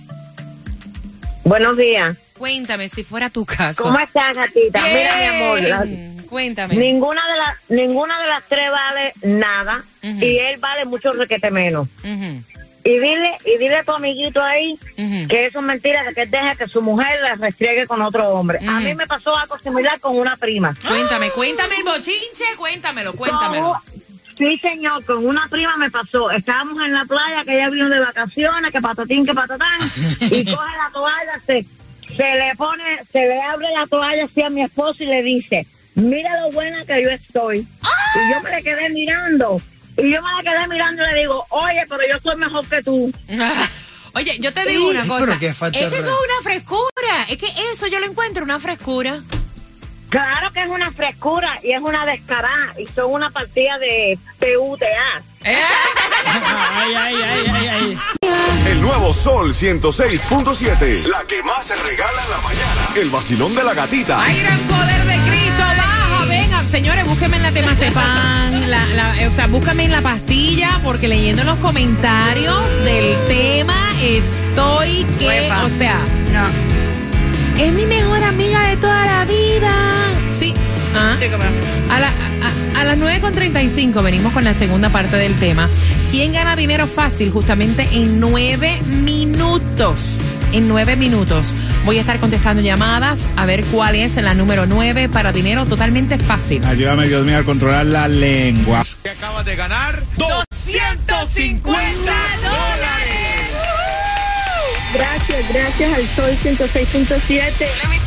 Buenos 1.45 1.77
días. 1.77 2.17
Cuéntame 2.37 2.89
si 2.89 3.03
fuera 3.03 3.29
tu 3.29 3.45
caso. 3.45 3.83
¿Cómo 3.83 3.97
estás, 3.99 4.35
gatita? 4.35 4.79
Bien. 4.79 4.93
Mira, 4.93 5.17
mi 5.17 5.25
amor. 5.25 5.61
la- 5.61 5.85
Cuéntame. 6.27 6.75
ninguna 6.75 7.21
de 7.31 7.37
las 7.37 7.57
ninguna 7.69 8.19
de 8.19 8.27
las 8.27 8.43
tres 8.49 8.69
vale 8.71 9.13
nada 9.23 9.83
y 10.01 10.37
él 10.37 10.57
vale 10.59 10.83
mucho 10.85 11.13
requete 11.13 11.49
menos. 11.51 11.87
Y 12.03 12.99
dile 12.99 13.31
y 13.45 13.57
dile 13.57 13.77
a 13.77 13.83
tu 13.83 13.93
amiguito 13.93 14.41
ahí 14.43 14.77
que 15.29 15.45
eso 15.45 15.59
es 15.59 15.65
mentira, 15.65 16.03
que 16.13 16.23
él 16.23 16.31
deja 16.31 16.55
que 16.55 16.67
su 16.67 16.81
mujer 16.81 17.19
la 17.21 17.35
restriegue 17.35 17.87
con 17.87 18.01
otro 18.01 18.27
hombre. 18.29 18.59
A 18.67 18.79
mí 18.81 18.93
me 18.95 19.07
pasó 19.07 19.35
algo 19.37 19.57
similar 19.59 19.99
con 20.01 20.17
una 20.17 20.35
prima. 20.35 20.75
Cuéntame, 20.87 21.29
cuéntame 21.31 21.75
el 21.77 21.83
bochinche, 21.83 22.43
cuéntamelo, 22.57 23.13
cuéntamelo. 23.13 23.81
Sí, 24.37 24.57
señor, 24.57 25.05
con 25.05 25.25
una 25.25 25.47
prima 25.47 25.77
me 25.77 25.89
pasó. 25.89 26.29
Estábamos 26.31 26.83
en 26.85 26.91
la 26.91 27.05
playa, 27.05 27.45
que 27.45 27.55
ella 27.55 27.69
vino 27.69 27.87
de 27.87 28.01
vacaciones, 28.01 28.69
que 28.73 28.81
patatín, 28.81 29.25
que 29.25 29.33
patatán, 29.33 29.79
y 30.19 30.43
coge 30.43 30.77
la 30.77 30.89
toalla, 30.91 31.41
se, 31.45 31.65
se 32.15 32.23
le 32.35 32.55
pone, 32.57 32.83
se 33.11 33.19
le 33.27 33.41
abre 33.41 33.67
la 33.71 33.87
toalla 33.87 34.25
así 34.25 34.41
a 34.41 34.49
mi 34.49 34.61
esposo 34.63 35.03
y 35.03 35.07
le 35.07 35.23
dice, 35.23 35.65
mira 35.95 36.39
lo 36.41 36.51
buena 36.51 36.85
que 36.85 37.01
yo 37.03 37.09
estoy. 37.09 37.59
Y 37.59 38.31
yo 38.33 38.41
me 38.41 38.51
le 38.51 38.63
quedé 38.63 38.89
mirando, 38.89 39.61
y 39.97 40.11
yo 40.11 40.21
me 40.21 40.43
la 40.43 40.51
quedé 40.51 40.67
mirando 40.67 41.03
y 41.03 41.11
le 41.13 41.19
digo, 41.21 41.45
oye, 41.49 41.83
pero 41.89 42.01
yo 42.09 42.19
soy 42.23 42.35
mejor 42.37 42.67
que 42.67 42.81
tú. 42.83 43.11
Oye, 44.17 44.37
yo 44.39 44.53
te 44.53 44.65
digo 44.65 44.87
una 44.87 45.05
cosa. 45.05 45.25
pero 45.25 45.39
qué 45.39 45.53
falta 45.53 45.77
es 45.77 45.91
de 45.91 45.91
que 45.97 46.01
eso 46.01 46.09
re- 46.09 46.13
es 46.15 46.23
una 46.23 46.41
frescura. 46.41 47.25
Es 47.27 47.37
que 47.37 47.47
eso 47.73 47.87
yo 47.87 47.99
lo 47.99 48.05
encuentro 48.05 48.45
una 48.45 48.61
frescura. 48.61 49.21
Claro 50.09 50.51
que 50.51 50.61
es 50.61 50.69
una 50.69 50.91
frescura 50.91 51.59
y 51.63 51.71
es 51.71 51.81
una 51.81 52.05
descarada, 52.05 52.73
y 52.79 52.85
son 52.87 53.11
una 53.11 53.29
partida 53.31 53.77
de 53.79 54.17
PUTA. 54.39 54.85
Ay, 55.45 56.93
ay, 56.95 57.15
ay, 57.23 57.45
ay, 57.53 57.67
ay. 57.67 57.99
El 58.67 58.81
nuevo 58.81 59.13
Sol 59.13 59.53
106.7. 59.53 61.05
La 61.05 61.23
que 61.27 61.43
más 61.43 61.67
se 61.67 61.75
regala 61.75 62.23
en 62.23 62.29
la 62.31 62.37
mañana. 62.37 62.89
El 62.95 63.09
vacilón 63.09 63.53
de 63.53 63.63
la 63.63 63.73
gatita. 63.75 64.21
¡Ay, 64.21 64.41
gran 64.41 64.59
poder 64.61 65.05
de 65.05 65.29
Cristo! 65.29 65.63
¡Baja! 65.77 66.25
Venga, 66.27 66.63
señores, 66.63 67.05
búsquenme 67.07 67.37
en 67.37 67.43
la 67.43 67.51
temazepam. 67.51 68.61
La, 68.67 68.85
la, 68.87 69.21
eh, 69.21 69.27
o 69.27 69.35
sea, 69.35 69.45
búscame 69.47 69.85
en 69.85 69.91
la 69.91 70.01
pastilla, 70.01 70.79
porque 70.83 71.07
leyendo 71.07 71.43
los 71.43 71.59
comentarios 71.59 72.65
del 72.83 73.15
tema 73.27 73.93
estoy 74.01 75.05
que. 75.19 75.51
O 75.51 75.77
sea, 75.77 75.99
No. 76.33 76.74
Es 77.57 77.71
mi 77.73 77.85
mejor 77.85 78.23
amiga 78.23 78.67
de 78.67 78.77
toda 78.77 79.05
la 79.05 79.25
vida. 79.25 79.71
Sí. 80.37 80.53
Ah. 80.95 81.17
Sí, 81.19 81.25
A, 81.89 81.99
la- 81.99 82.07
a- 82.07 82.81
a 82.81 82.83
las 82.83 82.97
9.35 82.97 84.01
venimos 84.03 84.33
con 84.33 84.43
la 84.43 84.53
segunda 84.53 84.89
parte 84.89 85.15
del 85.17 85.35
tema. 85.35 85.67
¿Quién 86.11 86.33
gana 86.33 86.55
dinero 86.55 86.87
fácil? 86.87 87.31
Justamente 87.31 87.87
en 87.91 88.19
nueve 88.19 88.79
minutos. 89.03 90.19
En 90.51 90.67
nueve 90.67 90.95
minutos. 90.95 91.47
Voy 91.85 91.97
a 91.97 92.01
estar 92.01 92.19
contestando 92.19 92.61
llamadas 92.61 93.19
a 93.35 93.45
ver 93.45 93.63
cuál 93.65 93.95
es 93.95 94.15
la 94.15 94.33
número 94.33 94.65
9 94.65 95.09
para 95.09 95.31
dinero 95.31 95.65
totalmente 95.65 96.17
fácil. 96.17 96.63
Ayúdame, 96.65 97.07
Dios 97.07 97.25
mío, 97.25 97.37
a 97.39 97.43
controlar 97.43 97.85
la 97.85 98.07
lengua. 98.07 98.83
que 99.03 99.09
acabas 99.09 99.45
de 99.45 99.55
ganar 99.55 100.01
250 100.17 101.73
dólares. 102.41 103.04
Gracias, 104.95 105.53
gracias 105.53 105.93
al 105.93 106.07
Sol 106.07 106.31
106.7. 106.37 107.75
La 107.75 107.83
emisora 107.83 108.04